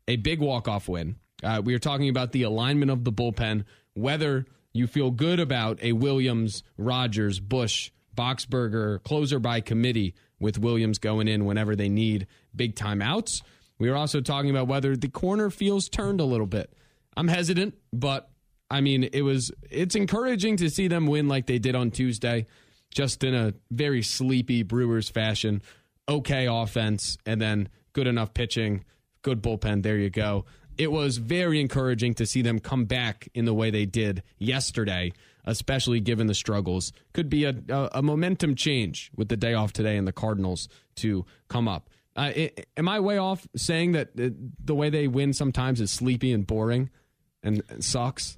A 0.07 0.15
big 0.17 0.39
walk 0.39 0.67
off 0.67 0.89
win. 0.89 1.15
Uh, 1.43 1.61
we 1.63 1.73
are 1.73 1.79
talking 1.79 2.09
about 2.09 2.31
the 2.33 2.43
alignment 2.43 2.91
of 2.91 3.03
the 3.03 3.13
bullpen, 3.13 3.63
whether 3.93 4.45
you 4.73 4.87
feel 4.87 5.11
good 5.11 5.39
about 5.39 5.81
a 5.81 5.93
Williams, 5.93 6.63
Rogers, 6.77 7.39
Bush, 7.39 7.91
Boxberger 8.15 9.01
closer 9.03 9.39
by 9.39 9.61
committee 9.61 10.15
with 10.39 10.57
Williams 10.59 10.99
going 10.99 11.27
in 11.27 11.45
whenever 11.45 11.75
they 11.75 11.89
need 11.89 12.27
big 12.55 12.75
timeouts. 12.75 13.41
We 13.77 13.87
are 13.89 13.95
also 13.95 14.19
talking 14.19 14.49
about 14.49 14.67
whether 14.67 14.95
the 14.97 15.07
corner 15.07 15.49
feels 15.49 15.87
turned 15.87 16.19
a 16.19 16.25
little 16.25 16.45
bit. 16.45 16.73
I'm 17.19 17.27
hesitant, 17.27 17.75
but 17.91 18.29
I 18.71 18.79
mean, 18.79 19.09
it 19.11 19.23
was 19.23 19.51
it's 19.69 19.95
encouraging 19.95 20.55
to 20.57 20.69
see 20.69 20.87
them 20.87 21.05
win 21.05 21.27
like 21.27 21.47
they 21.47 21.59
did 21.59 21.75
on 21.75 21.91
Tuesday, 21.91 22.45
just 22.91 23.25
in 23.25 23.35
a 23.35 23.53
very 23.69 24.03
sleepy 24.03 24.63
Brewers 24.63 25.09
fashion. 25.09 25.61
Okay 26.07 26.47
offense 26.49 27.17
and 27.25 27.41
then 27.41 27.67
good 27.91 28.07
enough 28.07 28.33
pitching, 28.33 28.85
good 29.21 29.41
bullpen. 29.41 29.83
There 29.83 29.97
you 29.97 30.09
go. 30.09 30.45
It 30.77 30.93
was 30.93 31.17
very 31.17 31.59
encouraging 31.59 32.13
to 32.15 32.25
see 32.25 32.41
them 32.41 32.57
come 32.57 32.85
back 32.85 33.27
in 33.33 33.43
the 33.43 33.53
way 33.53 33.69
they 33.69 33.85
did 33.85 34.23
yesterday, 34.37 35.11
especially 35.43 35.99
given 35.99 36.27
the 36.27 36.33
struggles. 36.33 36.93
Could 37.11 37.29
be 37.29 37.43
a, 37.43 37.53
a, 37.67 37.89
a 37.95 38.01
momentum 38.01 38.55
change 38.55 39.11
with 39.13 39.27
the 39.27 39.35
day 39.35 39.55
off 39.55 39.73
today 39.73 39.97
and 39.97 40.07
the 40.07 40.13
Cardinals 40.13 40.69
to 40.95 41.25
come 41.49 41.67
up. 41.67 41.89
Uh, 42.15 42.21
i 42.21 42.51
am 42.77 42.87
I 42.87 43.01
way 43.01 43.17
off 43.17 43.45
saying 43.57 43.91
that 43.91 44.11
uh, 44.17 44.29
the 44.63 44.73
way 44.73 44.89
they 44.89 45.09
win 45.09 45.33
sometimes 45.33 45.81
is 45.81 45.91
sleepy 45.91 46.31
and 46.31 46.47
boring 46.47 46.89
and, 47.43 47.61
and 47.69 47.83
sucks? 47.83 48.37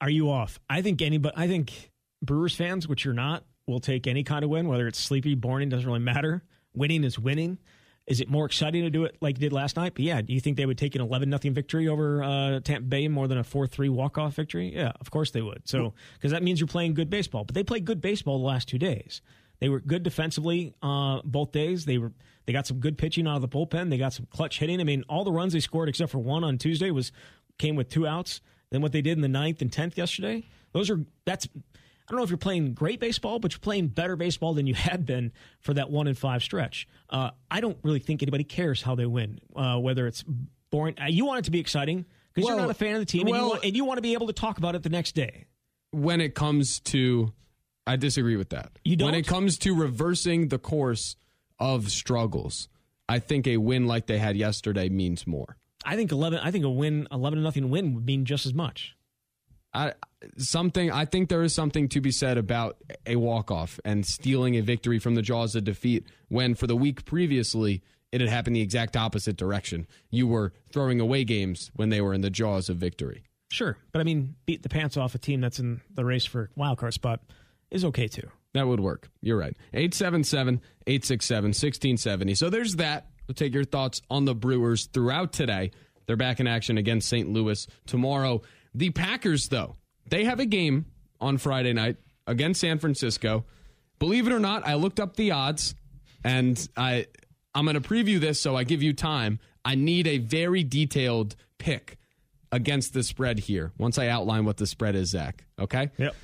Are 0.00 0.10
you 0.10 0.30
off? 0.30 0.58
I 0.68 0.82
think 0.82 1.02
anybody. 1.02 1.34
I 1.36 1.46
think 1.46 1.90
Brewers 2.22 2.54
fans, 2.54 2.88
which 2.88 3.04
you're 3.04 3.14
not, 3.14 3.44
will 3.66 3.80
take 3.80 4.06
any 4.06 4.22
kind 4.24 4.44
of 4.44 4.50
win, 4.50 4.66
whether 4.66 4.86
it's 4.86 4.98
sleepy, 4.98 5.34
boring, 5.34 5.68
doesn't 5.68 5.86
really 5.86 6.00
matter. 6.00 6.42
Winning 6.74 7.04
is 7.04 7.18
winning. 7.18 7.58
Is 8.06 8.20
it 8.20 8.28
more 8.28 8.46
exciting 8.46 8.82
to 8.82 8.90
do 8.90 9.04
it 9.04 9.16
like 9.20 9.36
you 9.36 9.40
did 9.40 9.52
last 9.52 9.76
night? 9.76 9.92
But 9.94 10.02
yeah, 10.02 10.20
do 10.22 10.32
you 10.32 10.40
think 10.40 10.56
they 10.56 10.66
would 10.66 10.78
take 10.78 10.94
an 10.94 11.00
11 11.00 11.28
nothing 11.28 11.52
victory 11.52 11.86
over 11.86 12.22
uh, 12.22 12.60
Tampa 12.60 12.88
Bay 12.88 13.08
more 13.08 13.28
than 13.28 13.38
a 13.38 13.44
4 13.44 13.66
3 13.66 13.88
walk 13.88 14.18
off 14.18 14.34
victory? 14.34 14.74
Yeah, 14.74 14.92
of 15.00 15.10
course 15.10 15.30
they 15.30 15.42
would. 15.42 15.68
So, 15.68 15.92
because 16.14 16.32
that 16.32 16.42
means 16.42 16.58
you're 16.60 16.66
playing 16.66 16.94
good 16.94 17.10
baseball. 17.10 17.44
But 17.44 17.54
they 17.54 17.62
played 17.62 17.84
good 17.84 18.00
baseball 18.00 18.38
the 18.38 18.46
last 18.46 18.68
two 18.68 18.78
days. 18.78 19.20
They 19.60 19.68
were 19.68 19.80
good 19.80 20.02
defensively 20.02 20.74
uh, 20.82 21.20
both 21.24 21.52
days. 21.52 21.84
They 21.84 21.98
were 21.98 22.12
they 22.50 22.52
got 22.52 22.66
some 22.66 22.80
good 22.80 22.98
pitching 22.98 23.28
out 23.28 23.36
of 23.36 23.42
the 23.42 23.48
bullpen. 23.48 23.90
They 23.90 23.96
got 23.96 24.12
some 24.12 24.26
clutch 24.26 24.58
hitting. 24.58 24.80
I 24.80 24.84
mean, 24.84 25.04
all 25.08 25.22
the 25.22 25.30
runs 25.30 25.52
they 25.52 25.60
scored 25.60 25.88
except 25.88 26.10
for 26.10 26.18
one 26.18 26.42
on 26.42 26.58
Tuesday 26.58 26.90
was 26.90 27.12
came 27.58 27.76
with 27.76 27.88
two 27.88 28.08
outs. 28.08 28.40
Then 28.70 28.82
what 28.82 28.90
they 28.90 29.02
did 29.02 29.16
in 29.16 29.22
the 29.22 29.28
ninth 29.28 29.62
and 29.62 29.72
tenth 29.72 29.96
yesterday, 29.96 30.48
those 30.72 30.90
are 30.90 30.98
that's 31.24 31.46
I 31.54 32.10
don't 32.10 32.16
know 32.16 32.24
if 32.24 32.30
you're 32.30 32.38
playing 32.38 32.74
great 32.74 32.98
baseball, 32.98 33.38
but 33.38 33.52
you're 33.52 33.60
playing 33.60 33.86
better 33.86 34.16
baseball 34.16 34.52
than 34.52 34.66
you 34.66 34.74
had 34.90 35.06
been 35.06 35.30
for 35.60 35.74
that 35.74 35.90
one 35.90 36.08
and 36.08 36.18
five 36.18 36.42
stretch. 36.42 36.88
Uh, 37.08 37.30
I 37.48 37.60
don't 37.60 37.78
really 37.84 38.00
think 38.00 38.20
anybody 38.20 38.42
cares 38.42 38.82
how 38.82 38.96
they 38.96 39.06
win, 39.06 39.38
uh, 39.54 39.78
whether 39.78 40.08
it's 40.08 40.24
boring. 40.70 40.96
Uh, 41.00 41.04
you 41.06 41.24
want 41.24 41.38
it 41.38 41.44
to 41.44 41.52
be 41.52 41.60
exciting 41.60 42.04
because 42.34 42.48
Well, 42.48 42.56
you're 42.56 42.66
not 42.66 42.72
a 42.72 42.74
fan 42.74 42.94
of 42.94 43.00
the 43.00 43.06
team, 43.06 43.28
and, 43.28 43.36
you 43.36 43.42
want, 43.42 43.64
and 43.64 43.76
you 43.76 43.84
want 43.84 43.98
to 43.98 44.02
be 44.02 44.14
able 44.14 44.26
to 44.26 44.32
talk 44.32 44.58
about 44.58 44.74
it 44.74 44.82
the 44.82 44.88
next 44.88 45.14
day. 45.14 45.46
when 45.92 46.20
it 46.20 46.34
comes 46.34 46.80
to 46.80 47.32
I 47.86 47.94
disagree 47.94 48.36
with 48.36 48.50
that. 48.50 48.72
You 48.84 48.96
don't? 48.96 49.06
When 49.06 49.14
it 49.14 49.26
comes 49.28 49.56
to 49.58 49.72
reversing 49.72 50.48
the 50.48 50.58
course 50.58 51.14
of 51.60 51.90
struggles, 51.90 52.68
I 53.08 53.18
think 53.18 53.46
a 53.46 53.58
win 53.58 53.86
like 53.86 54.06
they 54.06 54.18
had 54.18 54.36
yesterday 54.36 54.88
means 54.88 55.26
more. 55.26 55.56
I 55.84 55.96
think 55.96 56.12
eleven. 56.12 56.40
I 56.40 56.50
think 56.50 56.64
a 56.64 56.70
win, 56.70 57.06
eleven 57.12 57.38
to 57.38 57.42
nothing 57.42 57.70
win 57.70 57.94
would 57.94 58.06
mean 58.06 58.24
just 58.24 58.46
as 58.46 58.54
much. 58.54 58.96
I 59.72 59.94
something 60.36 60.90
I 60.90 61.04
think 61.04 61.28
there 61.28 61.42
is 61.42 61.54
something 61.54 61.88
to 61.90 62.00
be 62.00 62.10
said 62.10 62.38
about 62.38 62.76
a 63.06 63.16
walk 63.16 63.50
off 63.50 63.78
and 63.84 64.04
stealing 64.04 64.56
a 64.56 64.62
victory 64.62 64.98
from 64.98 65.14
the 65.14 65.22
jaws 65.22 65.54
of 65.54 65.64
defeat 65.64 66.06
when 66.28 66.54
for 66.54 66.66
the 66.66 66.76
week 66.76 67.04
previously 67.04 67.82
it 68.12 68.20
had 68.20 68.30
happened 68.30 68.56
the 68.56 68.60
exact 68.60 68.96
opposite 68.96 69.36
direction. 69.36 69.86
You 70.10 70.26
were 70.26 70.52
throwing 70.72 71.00
away 71.00 71.24
games 71.24 71.70
when 71.74 71.90
they 71.90 72.00
were 72.00 72.12
in 72.12 72.22
the 72.22 72.30
jaws 72.30 72.68
of 72.68 72.78
victory. 72.78 73.22
Sure, 73.52 73.76
but 73.92 74.00
I 74.00 74.04
mean, 74.04 74.34
beat 74.46 74.62
the 74.62 74.68
pants 74.68 74.96
off 74.96 75.14
a 75.14 75.18
team 75.18 75.40
that's 75.40 75.60
in 75.60 75.80
the 75.94 76.04
race 76.04 76.24
for 76.24 76.50
wild 76.56 76.78
card 76.78 76.94
spot 76.94 77.20
is 77.70 77.84
okay 77.84 78.08
too. 78.08 78.28
That 78.54 78.66
would 78.66 78.80
work. 78.80 79.08
You're 79.20 79.38
right. 79.38 79.56
877 79.72 80.60
867 80.86 81.48
1670. 81.48 82.34
So 82.34 82.50
there's 82.50 82.76
that. 82.76 83.06
We'll 83.26 83.34
take 83.34 83.54
your 83.54 83.64
thoughts 83.64 84.02
on 84.10 84.24
the 84.24 84.34
Brewers 84.34 84.86
throughout 84.86 85.32
today. 85.32 85.70
They're 86.06 86.16
back 86.16 86.40
in 86.40 86.48
action 86.48 86.78
against 86.78 87.08
St. 87.08 87.28
Louis 87.28 87.66
tomorrow. 87.86 88.42
The 88.74 88.90
Packers, 88.90 89.48
though, 89.48 89.76
they 90.08 90.24
have 90.24 90.40
a 90.40 90.46
game 90.46 90.86
on 91.20 91.38
Friday 91.38 91.72
night 91.72 91.96
against 92.26 92.60
San 92.60 92.78
Francisco. 92.78 93.44
Believe 94.00 94.26
it 94.26 94.32
or 94.32 94.40
not, 94.40 94.66
I 94.66 94.74
looked 94.74 94.98
up 94.98 95.14
the 95.14 95.30
odds 95.30 95.74
and 96.24 96.68
I 96.76 97.06
I'm 97.54 97.64
going 97.64 97.80
to 97.80 97.88
preview 97.88 98.20
this 98.20 98.40
so 98.40 98.56
I 98.56 98.64
give 98.64 98.82
you 98.82 98.92
time. 98.92 99.38
I 99.64 99.74
need 99.74 100.06
a 100.06 100.18
very 100.18 100.64
detailed 100.64 101.36
pick 101.58 101.98
against 102.52 102.94
the 102.94 103.02
spread 103.02 103.38
here 103.38 103.72
once 103.78 103.98
I 103.98 104.08
outline 104.08 104.44
what 104.44 104.56
the 104.56 104.66
spread 104.66 104.94
is, 104.94 105.10
Zach. 105.10 105.44
Okay? 105.58 105.90
Yep. 105.98 106.14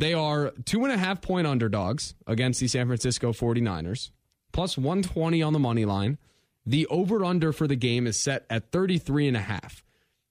They 0.00 0.14
are 0.14 0.52
two 0.64 0.84
and 0.84 0.92
a 0.94 0.96
half 0.96 1.20
point 1.20 1.46
underdogs 1.46 2.14
against 2.26 2.58
the 2.58 2.68
San 2.68 2.86
Francisco 2.86 3.34
49ers, 3.34 4.10
plus 4.50 4.78
120 4.78 5.42
on 5.42 5.52
the 5.52 5.58
money 5.58 5.84
line. 5.84 6.16
The 6.64 6.86
over 6.86 7.22
under 7.22 7.52
for 7.52 7.66
the 7.66 7.76
game 7.76 8.06
is 8.06 8.16
set 8.16 8.46
at 8.48 8.72
33 8.72 9.28
and 9.28 9.36
a 9.36 9.40
half. 9.40 9.84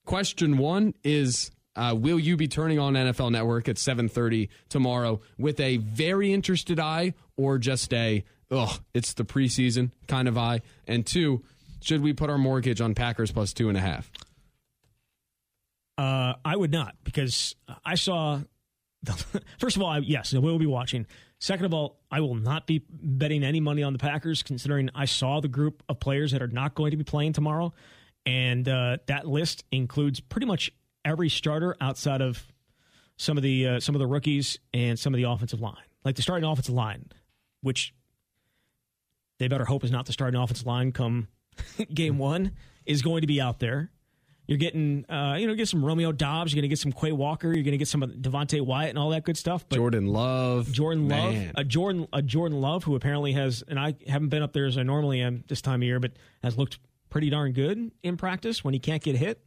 Question 0.04 0.58
one 0.58 0.94
is 1.04 1.52
uh, 1.76 1.94
will 1.96 2.18
you 2.18 2.36
be 2.36 2.48
turning 2.48 2.80
on 2.80 2.94
NFL 2.94 3.30
Network 3.30 3.68
at 3.68 3.76
7:30 3.76 4.48
tomorrow 4.68 5.20
with 5.38 5.60
a 5.60 5.76
very 5.76 6.32
interested 6.32 6.80
eye 6.80 7.14
or 7.36 7.56
just 7.56 7.94
a 7.94 8.24
ugh, 8.50 8.80
it's 8.92 9.12
the 9.14 9.24
preseason 9.24 9.92
kind 10.08 10.26
of 10.26 10.36
eye? 10.36 10.62
And 10.88 11.06
two, 11.06 11.44
should 11.80 12.02
we 12.02 12.12
put 12.12 12.28
our 12.28 12.38
mortgage 12.38 12.80
on 12.80 12.96
Packers 12.96 13.30
plus 13.30 13.52
two 13.52 13.68
and 13.68 13.78
a 13.78 13.80
half? 13.80 14.10
Uh, 15.96 16.34
I 16.44 16.56
would 16.56 16.72
not 16.72 16.96
because 17.04 17.54
I 17.84 17.94
saw. 17.94 18.40
First 19.58 19.76
of 19.76 19.82
all, 19.82 19.88
I, 19.88 19.98
yes, 19.98 20.32
we 20.32 20.38
will 20.40 20.58
be 20.58 20.66
watching. 20.66 21.06
Second 21.38 21.66
of 21.66 21.74
all, 21.74 22.00
I 22.10 22.20
will 22.20 22.34
not 22.34 22.66
be 22.66 22.84
betting 22.90 23.42
any 23.42 23.60
money 23.60 23.82
on 23.82 23.92
the 23.92 23.98
Packers, 23.98 24.42
considering 24.42 24.90
I 24.94 25.06
saw 25.06 25.40
the 25.40 25.48
group 25.48 25.82
of 25.88 26.00
players 26.00 26.32
that 26.32 26.42
are 26.42 26.48
not 26.48 26.74
going 26.74 26.90
to 26.90 26.96
be 26.96 27.04
playing 27.04 27.32
tomorrow, 27.32 27.72
and 28.26 28.68
uh, 28.68 28.98
that 29.06 29.26
list 29.26 29.64
includes 29.72 30.20
pretty 30.20 30.46
much 30.46 30.70
every 31.04 31.30
starter 31.30 31.76
outside 31.80 32.20
of 32.20 32.46
some 33.16 33.36
of 33.36 33.42
the 33.42 33.66
uh, 33.66 33.80
some 33.80 33.94
of 33.94 34.00
the 34.00 34.06
rookies 34.06 34.58
and 34.74 34.98
some 34.98 35.14
of 35.14 35.18
the 35.18 35.24
offensive 35.24 35.60
line, 35.60 35.76
like 36.04 36.16
the 36.16 36.22
starting 36.22 36.48
offensive 36.48 36.74
line, 36.74 37.06
which 37.62 37.94
they 39.38 39.48
better 39.48 39.64
hope 39.64 39.82
is 39.84 39.90
not 39.90 40.04
the 40.06 40.12
starting 40.12 40.38
offensive 40.38 40.66
line 40.66 40.92
come 40.92 41.28
game 41.94 42.18
one 42.18 42.52
is 42.86 43.02
going 43.02 43.22
to 43.22 43.26
be 43.26 43.40
out 43.40 43.58
there. 43.58 43.90
You're 44.50 44.58
getting, 44.58 45.08
uh, 45.08 45.36
you 45.38 45.46
know, 45.46 45.54
get 45.54 45.68
some 45.68 45.84
Romeo 45.84 46.10
Doubs. 46.10 46.52
You're 46.52 46.56
going 46.56 46.68
to 46.68 46.68
get 46.68 46.80
some 46.80 46.90
Quay 46.90 47.12
Walker. 47.12 47.46
You're 47.46 47.62
going 47.62 47.70
to 47.70 47.78
get 47.78 47.86
some 47.86 48.00
Devonte 48.00 48.60
Wyatt 48.60 48.90
and 48.90 48.98
all 48.98 49.10
that 49.10 49.22
good 49.22 49.36
stuff. 49.36 49.64
But 49.68 49.76
Jordan 49.76 50.08
Love, 50.08 50.72
Jordan 50.72 51.08
Love, 51.08 51.32
man. 51.32 51.52
a 51.54 51.62
Jordan, 51.62 52.08
a 52.12 52.20
Jordan 52.20 52.60
Love, 52.60 52.82
who 52.82 52.96
apparently 52.96 53.30
has, 53.34 53.62
and 53.68 53.78
I 53.78 53.94
haven't 54.08 54.30
been 54.30 54.42
up 54.42 54.52
there 54.52 54.66
as 54.66 54.76
I 54.76 54.82
normally 54.82 55.20
am 55.20 55.44
this 55.46 55.62
time 55.62 55.82
of 55.82 55.84
year, 55.84 56.00
but 56.00 56.14
has 56.42 56.58
looked 56.58 56.80
pretty 57.10 57.30
darn 57.30 57.52
good 57.52 57.92
in 58.02 58.16
practice 58.16 58.64
when 58.64 58.74
he 58.74 58.80
can't 58.80 59.00
get 59.00 59.14
hit. 59.14 59.40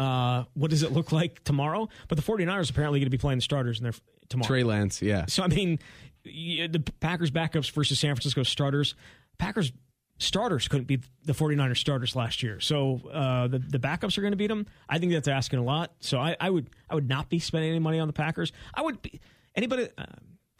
Uh, 0.00 0.42
what 0.54 0.70
does 0.70 0.82
it 0.82 0.90
look 0.90 1.12
like 1.12 1.44
tomorrow? 1.44 1.88
But 2.08 2.18
the 2.18 2.24
49ers 2.24 2.70
apparently 2.70 2.98
going 2.98 3.06
to 3.06 3.10
be 3.10 3.18
playing 3.18 3.38
the 3.38 3.42
starters 3.42 3.78
in 3.78 3.84
their 3.84 3.94
tomorrow. 4.28 4.48
Trey 4.48 4.64
Lance, 4.64 5.00
yeah. 5.00 5.26
So 5.28 5.44
I 5.44 5.46
mean, 5.46 5.78
the 6.24 6.82
Packers 6.98 7.30
backups 7.30 7.70
versus 7.70 8.00
San 8.00 8.16
Francisco 8.16 8.42
starters. 8.42 8.96
Packers 9.38 9.70
starters 10.20 10.68
couldn't 10.68 10.86
beat 10.86 11.00
the 11.24 11.32
49ers 11.32 11.78
starters 11.78 12.14
last 12.14 12.42
year. 12.42 12.60
So 12.60 13.00
uh, 13.12 13.48
the 13.48 13.58
the 13.58 13.78
backups 13.78 14.16
are 14.16 14.20
going 14.20 14.32
to 14.32 14.36
beat 14.36 14.48
them. 14.48 14.66
I 14.88 14.98
think 14.98 15.12
that's 15.12 15.28
asking 15.28 15.58
a 15.58 15.64
lot. 15.64 15.92
So 16.00 16.18
I, 16.18 16.36
I, 16.38 16.50
would 16.50 16.70
I 16.88 16.94
would 16.94 17.08
not 17.08 17.28
be 17.28 17.38
spending 17.38 17.70
any 17.70 17.80
money 17.80 17.98
on 17.98 18.06
the 18.06 18.12
Packers. 18.12 18.52
I 18.72 18.82
would 18.82 19.02
be 19.02 19.20
anybody. 19.56 19.88
Uh, 19.98 20.04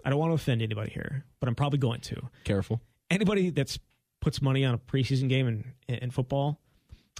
I 0.04 0.10
don't 0.10 0.18
want 0.18 0.30
to 0.30 0.34
offend 0.34 0.62
anybody 0.62 0.90
here, 0.90 1.24
but 1.38 1.48
I'm 1.48 1.54
probably 1.54 1.78
going 1.78 2.00
to. 2.00 2.22
Careful. 2.44 2.80
Anybody 3.10 3.50
that's 3.50 3.78
puts 4.20 4.42
money 4.42 4.64
on 4.64 4.74
a 4.74 4.78
preseason 4.78 5.28
game 5.28 5.46
in 5.86 5.94
in 5.94 6.10
football, 6.10 6.60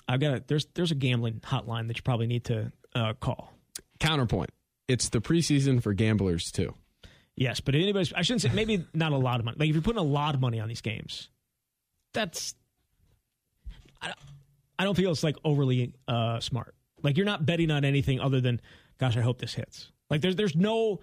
I've 0.09 0.21
got 0.21 0.35
a, 0.35 0.45
there's 0.47 0.67
there's 0.75 0.91
a 0.91 0.97
gambling 0.97 1.41
hotline 1.41 1.87
that 1.89 1.97
you 1.97 2.03
probably 2.03 2.27
need 2.27 2.45
to 2.47 2.73
uh, 2.95 3.13
call. 3.15 3.53
Counterpoint: 3.99 4.51
It's 4.89 5.11
the 5.11 5.21
preseason 5.21 5.83
for 5.83 5.93
gamblers 5.93 6.51
too. 6.51 6.75
Yes, 7.37 7.61
but 7.61 7.75
anybody, 7.75 8.11
I 8.15 8.23
shouldn't 8.23 8.43
say 8.43 8.51
maybe 8.53 8.85
not 8.93 9.13
a 9.13 9.17
lot 9.17 9.41
of 9.41 9.47
money. 9.47 9.57
Like 9.59 9.69
if 9.69 9.75
you're 9.75 9.83
putting 9.83 10.01
a 10.01 10.03
lot 10.03 10.35
of 10.35 10.41
money 10.41 10.61
on 10.61 10.69
these 10.69 10.83
games, 10.83 11.29
that's 12.13 12.55
I, 14.01 14.13
I 14.79 14.85
don't 14.85 14.97
feel 14.97 15.11
it's 15.11 15.23
like 15.23 15.37
overly 15.45 15.95
uh, 16.09 16.41
smart. 16.41 16.75
Like 17.03 17.17
you're 17.17 17.27
not 17.27 17.47
betting 17.47 17.71
on 17.71 17.85
anything 17.85 18.21
other 18.21 18.41
than, 18.41 18.61
gosh, 18.99 19.17
I 19.17 19.21
hope 19.21 19.39
this 19.39 19.55
hits. 19.55 19.91
Like 20.09 20.21
there's 20.21 20.37
there's 20.37 20.57
no 20.57 21.01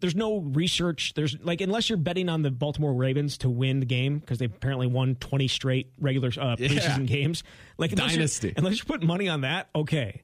there's 0.00 0.14
no 0.14 0.38
research. 0.38 1.14
There's 1.14 1.36
like 1.42 1.60
unless 1.60 1.88
you're 1.88 1.98
betting 1.98 2.28
on 2.28 2.42
the 2.42 2.50
Baltimore 2.50 2.92
Ravens 2.92 3.38
to 3.38 3.50
win 3.50 3.80
the 3.80 3.86
game 3.86 4.18
because 4.18 4.38
they 4.38 4.46
apparently 4.46 4.86
won 4.86 5.16
20 5.16 5.48
straight 5.48 5.92
regular 6.00 6.28
uh, 6.28 6.56
preseason 6.56 7.08
yeah. 7.08 7.16
games. 7.16 7.42
Like 7.78 7.92
unless 7.92 8.12
dynasty. 8.12 8.48
You're, 8.48 8.54
unless 8.58 8.78
you're 8.78 8.86
putting 8.86 9.06
money 9.06 9.28
on 9.28 9.42
that, 9.42 9.68
okay. 9.74 10.22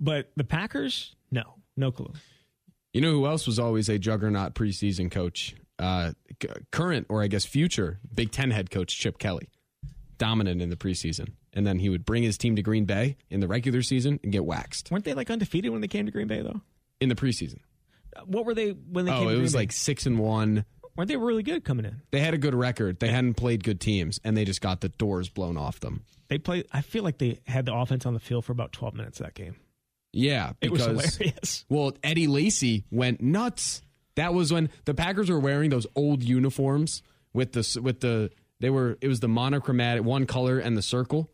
But 0.00 0.32
the 0.36 0.44
Packers, 0.44 1.14
no, 1.30 1.42
no 1.76 1.92
clue. 1.92 2.12
You 2.92 3.00
know 3.00 3.12
who 3.12 3.26
else 3.26 3.46
was 3.46 3.58
always 3.58 3.88
a 3.88 3.98
juggernaut 3.98 4.54
preseason 4.54 5.10
coach? 5.10 5.54
Uh, 5.82 6.12
c- 6.40 6.48
current 6.70 7.06
or 7.08 7.22
I 7.22 7.26
guess 7.26 7.44
future 7.44 7.98
Big 8.14 8.30
Ten 8.30 8.50
head 8.50 8.70
coach 8.70 8.96
Chip 8.98 9.18
Kelly, 9.18 9.48
dominant 10.18 10.62
in 10.62 10.70
the 10.70 10.76
preseason, 10.76 11.32
and 11.52 11.66
then 11.66 11.78
he 11.78 11.88
would 11.88 12.04
bring 12.04 12.22
his 12.22 12.38
team 12.38 12.56
to 12.56 12.62
Green 12.62 12.84
Bay 12.84 13.16
in 13.30 13.40
the 13.40 13.48
regular 13.48 13.82
season 13.82 14.20
and 14.22 14.32
get 14.32 14.44
waxed. 14.44 14.90
Weren't 14.90 15.04
they 15.04 15.14
like 15.14 15.30
undefeated 15.30 15.72
when 15.72 15.80
they 15.80 15.88
came 15.88 16.06
to 16.06 16.12
Green 16.12 16.26
Bay 16.28 16.42
though? 16.42 16.60
In 17.00 17.08
the 17.08 17.14
preseason, 17.16 17.58
what 18.26 18.44
were 18.46 18.54
they 18.54 18.70
when 18.70 19.04
they? 19.06 19.10
Came? 19.10 19.20
Oh, 19.20 19.24
came 19.24 19.30
it 19.30 19.34
to 19.36 19.40
was 19.42 19.52
Green 19.52 19.60
like 19.62 19.72
six 19.72 20.06
and 20.06 20.18
one. 20.18 20.64
weren't 20.96 21.08
they 21.08 21.16
really 21.16 21.42
good 21.42 21.64
coming 21.64 21.84
in? 21.84 22.00
They 22.12 22.20
had 22.20 22.34
a 22.34 22.38
good 22.38 22.54
record. 22.54 23.00
They 23.00 23.08
hadn't 23.08 23.34
played 23.34 23.64
good 23.64 23.80
teams, 23.80 24.20
and 24.22 24.36
they 24.36 24.44
just 24.44 24.60
got 24.60 24.80
the 24.82 24.88
doors 24.90 25.28
blown 25.28 25.56
off 25.56 25.80
them. 25.80 26.04
They 26.28 26.38
played. 26.38 26.66
I 26.72 26.80
feel 26.82 27.02
like 27.02 27.18
they 27.18 27.40
had 27.46 27.66
the 27.66 27.74
offense 27.74 28.06
on 28.06 28.14
the 28.14 28.20
field 28.20 28.44
for 28.44 28.52
about 28.52 28.72
12 28.72 28.94
minutes 28.94 29.18
that 29.18 29.34
game. 29.34 29.56
Yeah, 30.12 30.52
It 30.60 30.70
was 30.70 30.86
because 30.86 31.16
hilarious. 31.16 31.64
well, 31.68 31.92
Eddie 32.04 32.26
Lacy 32.26 32.84
went 32.90 33.20
nuts. 33.22 33.82
That 34.16 34.34
was 34.34 34.52
when 34.52 34.68
the 34.84 34.94
Packers 34.94 35.30
were 35.30 35.40
wearing 35.40 35.70
those 35.70 35.86
old 35.96 36.22
uniforms 36.22 37.02
with 37.32 37.52
the 37.52 37.80
with 37.82 38.00
the 38.00 38.30
they 38.60 38.70
were 38.70 38.98
it 39.00 39.08
was 39.08 39.20
the 39.20 39.28
monochromatic 39.28 40.04
one 40.04 40.26
color 40.26 40.58
and 40.58 40.76
the 40.76 40.82
circle, 40.82 41.30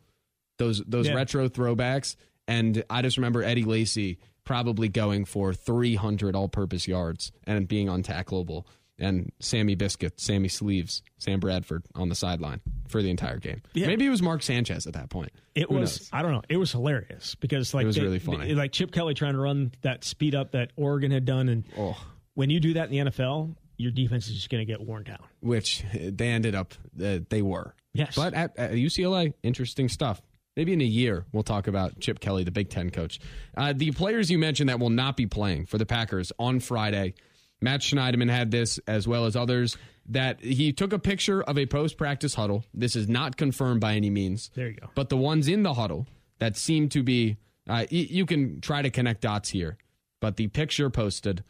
those 0.58 0.82
those 0.86 1.08
Yeah. 1.08 1.14
retro 1.14 1.48
throwbacks. 1.48 2.16
And 2.46 2.82
I 2.88 3.02
just 3.02 3.16
remember 3.18 3.42
Eddie 3.42 3.64
Lacy 3.64 4.18
probably 4.44 4.88
going 4.88 5.26
for 5.26 5.52
300 5.52 6.34
all-purpose 6.34 6.88
yards 6.88 7.30
and 7.44 7.68
being 7.68 7.88
untacklable. 7.88 8.64
And 9.00 9.30
Sammy 9.38 9.74
Biscuit, 9.76 10.18
Sammy 10.18 10.48
Sleeves, 10.48 11.02
Sam 11.18 11.38
Bradford 11.38 11.84
on 11.94 12.08
the 12.08 12.14
sideline 12.16 12.60
for 12.88 13.00
the 13.02 13.10
entire 13.10 13.36
game. 13.38 13.60
Yeah. 13.74 13.86
Maybe 13.86 14.06
it 14.06 14.10
was 14.10 14.22
Mark 14.22 14.42
Sanchez 14.42 14.86
at 14.88 14.94
that 14.94 15.08
point. 15.10 15.30
It 15.54 15.68
Who 15.68 15.74
was. 15.76 16.00
knows? 16.00 16.10
I 16.12 16.22
don't 16.22 16.32
know. 16.32 16.42
It 16.48 16.56
was 16.56 16.72
hilarious 16.72 17.34
because 17.36 17.74
like 17.74 17.84
it 17.84 17.86
was 17.86 17.96
they- 17.96 18.02
really 18.02 18.18
funny. 18.18 18.54
Like 18.54 18.72
Chip 18.72 18.90
Kelly 18.90 19.12
trying 19.14 19.34
to 19.34 19.40
run 19.40 19.70
that 19.82 20.02
speed 20.02 20.34
up 20.34 20.52
that 20.52 20.70
Oregon 20.76 21.10
had 21.10 21.24
done, 21.26 21.48
and 21.50 21.64
Oh. 21.76 21.96
When 22.38 22.50
you 22.50 22.60
do 22.60 22.74
that 22.74 22.88
in 22.92 23.04
the 23.06 23.10
NFL, 23.10 23.56
your 23.78 23.90
defense 23.90 24.28
is 24.28 24.34
just 24.36 24.48
going 24.48 24.64
to 24.64 24.72
get 24.72 24.80
worn 24.80 25.02
down. 25.02 25.18
which 25.40 25.82
they 25.92 26.28
ended 26.28 26.54
up 26.54 26.72
uh, 27.02 27.18
they 27.28 27.42
were. 27.42 27.74
Yes. 27.94 28.14
But 28.14 28.32
at, 28.32 28.56
at 28.56 28.70
UCLA, 28.72 29.34
interesting 29.42 29.88
stuff. 29.88 30.22
Maybe 30.56 30.72
in 30.72 30.80
a 30.80 30.84
year 30.84 31.24
we'll 31.32 31.42
talk 31.42 31.66
about 31.66 31.98
Chip 31.98 32.20
Kelly, 32.20 32.44
the 32.44 32.52
Big 32.52 32.70
Ten 32.70 32.90
coach. 32.90 33.18
Uh, 33.56 33.72
the 33.74 33.90
players 33.90 34.30
you 34.30 34.38
mentioned 34.38 34.68
that 34.68 34.78
will 34.78 34.88
not 34.90 35.16
be 35.16 35.26
playing 35.26 35.66
for 35.66 35.78
the 35.78 35.86
Packers 35.86 36.30
on 36.38 36.60
Friday. 36.60 37.14
Matt 37.60 37.80
Schneidman 37.80 38.30
had 38.30 38.52
this 38.52 38.78
as 38.86 39.08
well 39.08 39.24
as 39.24 39.34
others 39.34 39.76
that 40.10 40.40
he 40.40 40.72
took 40.72 40.92
a 40.92 40.98
picture 41.00 41.42
of 41.42 41.58
a 41.58 41.66
post 41.66 41.96
practice 41.96 42.34
huddle. 42.34 42.64
This 42.72 42.94
is 42.94 43.08
not 43.08 43.36
confirmed 43.36 43.80
by 43.80 43.94
any 43.94 44.10
means. 44.10 44.50
There 44.54 44.68
you 44.68 44.74
go. 44.74 44.90
But 44.94 45.08
the 45.08 45.16
ones 45.16 45.48
in 45.48 45.64
the 45.64 45.74
huddle 45.74 46.06
that 46.38 46.56
seem 46.56 46.88
to 46.90 47.02
be, 47.02 47.36
uh, 47.68 47.82
y- 47.90 48.06
you 48.10 48.26
can 48.26 48.60
try 48.60 48.80
to 48.82 48.90
connect 48.90 49.22
dots 49.22 49.48
here. 49.48 49.76
But 50.20 50.36
the 50.36 50.46
picture 50.46 50.88
posted 50.88 51.42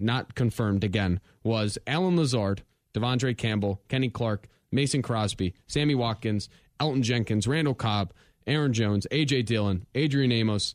not 0.00 0.34
confirmed 0.34 0.84
again, 0.84 1.20
was 1.42 1.78
Allen 1.86 2.16
Lazard, 2.16 2.62
De'Vondre 2.94 3.36
Campbell, 3.36 3.80
Kenny 3.88 4.08
Clark, 4.08 4.48
Mason 4.72 5.02
Crosby, 5.02 5.54
Sammy 5.66 5.94
Watkins, 5.94 6.48
Elgton 6.80 7.02
Jenkins, 7.02 7.46
Randall 7.46 7.74
Cobb, 7.74 8.12
Aaron 8.46 8.72
Jones, 8.72 9.06
AJ 9.10 9.46
Dillon, 9.46 9.86
Adrian 9.94 10.32
Amos, 10.32 10.74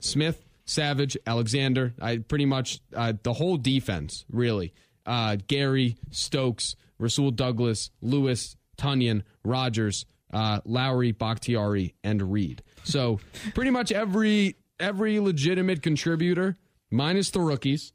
Smith, 0.00 0.44
Savage, 0.64 1.16
Alexander. 1.26 1.94
I 2.00 2.18
pretty 2.18 2.46
much 2.46 2.80
uh, 2.94 3.12
the 3.22 3.34
whole 3.34 3.56
defense, 3.56 4.24
really. 4.30 4.72
Uh, 5.04 5.36
Gary, 5.46 5.96
Stokes, 6.10 6.76
Rasul 6.98 7.30
Douglas, 7.30 7.90
Lewis, 8.00 8.56
Tonyan, 8.78 9.22
Rogers, 9.44 10.06
uh, 10.32 10.60
Lowry, 10.64 11.12
Bakhtiari, 11.12 11.94
and 12.02 12.32
Reed. 12.32 12.62
So 12.84 13.20
pretty 13.54 13.70
much 13.70 13.92
every 13.92 14.56
every 14.80 15.20
legitimate 15.20 15.82
contributor, 15.82 16.56
minus 16.90 17.30
the 17.30 17.40
rookies, 17.40 17.92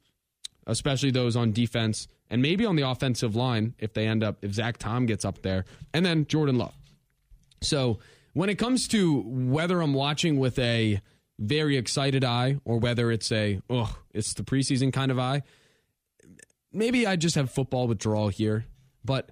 especially 0.66 1.10
those 1.10 1.36
on 1.36 1.52
defense 1.52 2.08
and 2.30 2.40
maybe 2.40 2.64
on 2.64 2.76
the 2.76 2.88
offensive 2.88 3.34
line 3.34 3.74
if 3.78 3.92
they 3.92 4.06
end 4.06 4.22
up 4.22 4.44
if 4.44 4.52
Zach 4.54 4.78
Tom 4.78 5.06
gets 5.06 5.24
up 5.24 5.42
there, 5.42 5.64
and 5.92 6.04
then 6.06 6.26
Jordan 6.26 6.58
Love. 6.58 6.74
So 7.60 7.98
when 8.32 8.48
it 8.48 8.56
comes 8.56 8.88
to 8.88 9.22
whether 9.26 9.80
I'm 9.80 9.94
watching 9.94 10.38
with 10.38 10.58
a 10.58 11.00
very 11.38 11.76
excited 11.76 12.24
eye 12.24 12.58
or 12.64 12.78
whether 12.78 13.10
it's 13.10 13.32
a 13.32 13.60
oh 13.68 13.96
it's 14.12 14.34
the 14.34 14.42
preseason 14.42 14.92
kind 14.92 15.10
of 15.10 15.18
eye, 15.18 15.42
maybe 16.72 17.06
I 17.06 17.16
just 17.16 17.34
have 17.34 17.50
football 17.50 17.88
withdrawal 17.88 18.28
here, 18.28 18.66
but 19.04 19.30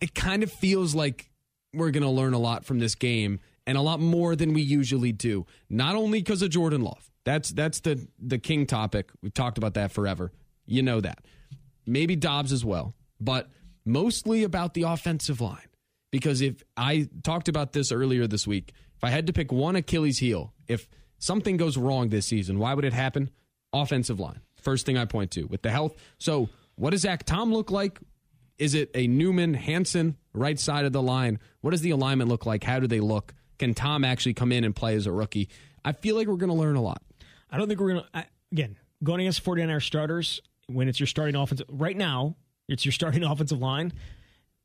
it 0.00 0.14
kind 0.14 0.42
of 0.42 0.52
feels 0.52 0.94
like 0.94 1.30
we're 1.72 1.90
going 1.90 2.02
to 2.02 2.10
learn 2.10 2.32
a 2.32 2.38
lot 2.38 2.64
from 2.64 2.78
this 2.78 2.94
game 2.94 3.40
and 3.66 3.76
a 3.76 3.80
lot 3.80 4.00
more 4.00 4.36
than 4.36 4.52
we 4.52 4.62
usually 4.62 5.12
do. 5.12 5.46
Not 5.68 5.96
only 5.96 6.20
because 6.20 6.42
of 6.42 6.50
Jordan 6.50 6.82
Love. 6.82 7.10
That's 7.24 7.50
that's 7.50 7.80
the 7.80 8.06
the 8.20 8.38
king 8.38 8.66
topic. 8.66 9.10
We've 9.20 9.34
talked 9.34 9.58
about 9.58 9.74
that 9.74 9.90
forever. 9.90 10.30
You 10.66 10.82
know 10.82 11.00
that. 11.00 11.24
Maybe 11.86 12.16
Doubs 12.16 12.52
as 12.52 12.64
well, 12.64 12.94
but 13.20 13.48
mostly 13.84 14.42
about 14.42 14.74
the 14.74 14.82
offensive 14.82 15.40
line. 15.40 15.68
Because 16.10 16.40
if 16.40 16.62
I 16.76 17.08
talked 17.22 17.48
about 17.48 17.72
this 17.72 17.92
earlier 17.92 18.26
this 18.26 18.46
week, 18.46 18.72
if 18.96 19.04
I 19.04 19.10
had 19.10 19.26
to 19.26 19.32
pick 19.32 19.52
one 19.52 19.76
Achilles 19.76 20.18
heel, 20.18 20.52
if 20.66 20.88
something 21.18 21.56
goes 21.56 21.76
wrong 21.76 22.08
this 22.08 22.26
season, 22.26 22.58
why 22.58 22.74
would 22.74 22.84
it 22.84 22.92
happen? 22.92 23.30
Offensive 23.72 24.18
line. 24.18 24.40
First 24.56 24.86
thing 24.86 24.96
I 24.96 25.04
point 25.04 25.30
to 25.32 25.44
with 25.44 25.62
the 25.62 25.70
health. 25.70 25.94
So, 26.18 26.48
what 26.76 26.90
does 26.90 27.02
Zach 27.02 27.24
Tom 27.24 27.52
look 27.52 27.70
like? 27.70 28.00
Is 28.58 28.74
it 28.74 28.90
a 28.94 29.06
Newman, 29.06 29.54
Hanson, 29.54 30.16
right 30.32 30.58
side 30.58 30.84
of 30.84 30.92
the 30.92 31.02
line? 31.02 31.38
What 31.60 31.72
does 31.72 31.82
the 31.82 31.90
alignment 31.90 32.30
look 32.30 32.46
like? 32.46 32.64
How 32.64 32.80
do 32.80 32.86
they 32.86 33.00
look? 33.00 33.34
Can 33.58 33.74
Tom 33.74 34.04
actually 34.04 34.34
come 34.34 34.52
in 34.52 34.64
and 34.64 34.74
play 34.74 34.94
as 34.94 35.06
a 35.06 35.12
rookie? 35.12 35.48
I 35.84 35.92
feel 35.92 36.16
like 36.16 36.26
we're 36.26 36.36
going 36.36 36.50
to 36.50 36.56
learn 36.56 36.76
a 36.76 36.82
lot. 36.82 37.02
I 37.50 37.58
don't 37.58 37.68
think 37.68 37.80
we're 37.80 37.92
going 37.92 38.04
to, 38.12 38.26
again, 38.52 38.76
going 39.02 39.20
against 39.20 39.40
49 39.40 39.80
starters, 39.80 40.40
when 40.66 40.88
it's 40.88 41.00
your 41.00 41.06
starting 41.06 41.34
offense 41.34 41.62
right 41.70 41.96
now, 41.96 42.36
it's 42.68 42.84
your 42.84 42.92
starting 42.92 43.22
offensive 43.24 43.60
line. 43.60 43.92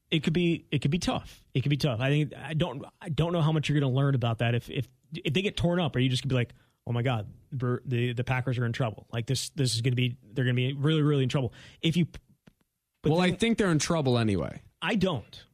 It 0.09 0.23
could 0.23 0.33
be 0.33 0.65
it 0.71 0.81
could 0.81 0.91
be 0.91 0.99
tough. 0.99 1.43
It 1.53 1.61
could 1.61 1.69
be 1.69 1.77
tough. 1.77 1.99
I 2.01 2.09
think 2.09 2.33
I 2.35 2.53
don't 2.53 2.83
I 3.01 3.09
don't 3.09 3.31
know 3.31 3.41
how 3.41 3.51
much 3.51 3.69
you're 3.69 3.79
going 3.79 3.91
to 3.91 3.95
learn 3.95 4.15
about 4.15 4.39
that 4.39 4.55
if 4.55 4.69
if 4.69 4.87
if 5.13 5.33
they 5.33 5.41
get 5.41 5.55
torn 5.55 5.79
up, 5.79 5.95
or 5.95 5.99
you 5.99 6.09
just 6.09 6.23
could 6.23 6.29
be 6.29 6.35
like, 6.35 6.53
oh 6.85 6.91
my 6.91 7.01
god, 7.01 7.27
the 7.51 8.13
the 8.13 8.23
Packers 8.23 8.57
are 8.57 8.65
in 8.65 8.73
trouble. 8.73 9.07
Like 9.11 9.25
this 9.25 9.49
this 9.49 9.73
is 9.75 9.81
going 9.81 9.93
to 9.93 9.95
be 9.95 10.17
they're 10.33 10.43
going 10.43 10.55
to 10.55 10.61
be 10.61 10.73
really 10.73 11.01
really 11.01 11.23
in 11.23 11.29
trouble. 11.29 11.53
If 11.81 11.95
you, 11.95 12.07
well, 13.05 13.19
then, 13.19 13.33
I 13.33 13.35
think 13.35 13.57
they're 13.57 13.71
in 13.71 13.79
trouble 13.79 14.17
anyway. 14.17 14.61
I 14.81 14.95
don't 14.95 15.45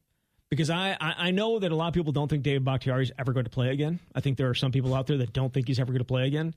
because 0.50 0.70
I, 0.70 0.98
I, 1.00 1.16
I 1.18 1.32
know 1.32 1.60
that 1.60 1.72
a 1.72 1.76
lot 1.76 1.90
of 1.90 1.94
people 1.94 2.12
don't 2.12 2.28
think 2.28 2.44
David 2.44 2.64
Bakhtiari 2.64 3.04
is 3.04 3.12
ever 3.20 3.34
going 3.34 3.46
to 3.46 3.50
play 3.50 3.70
again. 3.70 4.00
I 4.16 4.22
think 4.22 4.38
there 4.38 4.50
are 4.50 4.56
some 4.56 4.72
people 4.72 4.94
out 4.94 5.08
there 5.08 5.18
that 5.18 5.34
don't 5.34 5.54
think 5.54 5.68
he's 5.68 5.80
ever 5.80 5.92
going 5.92 6.00
to 6.00 6.06
play 6.06 6.26
again. 6.26 6.56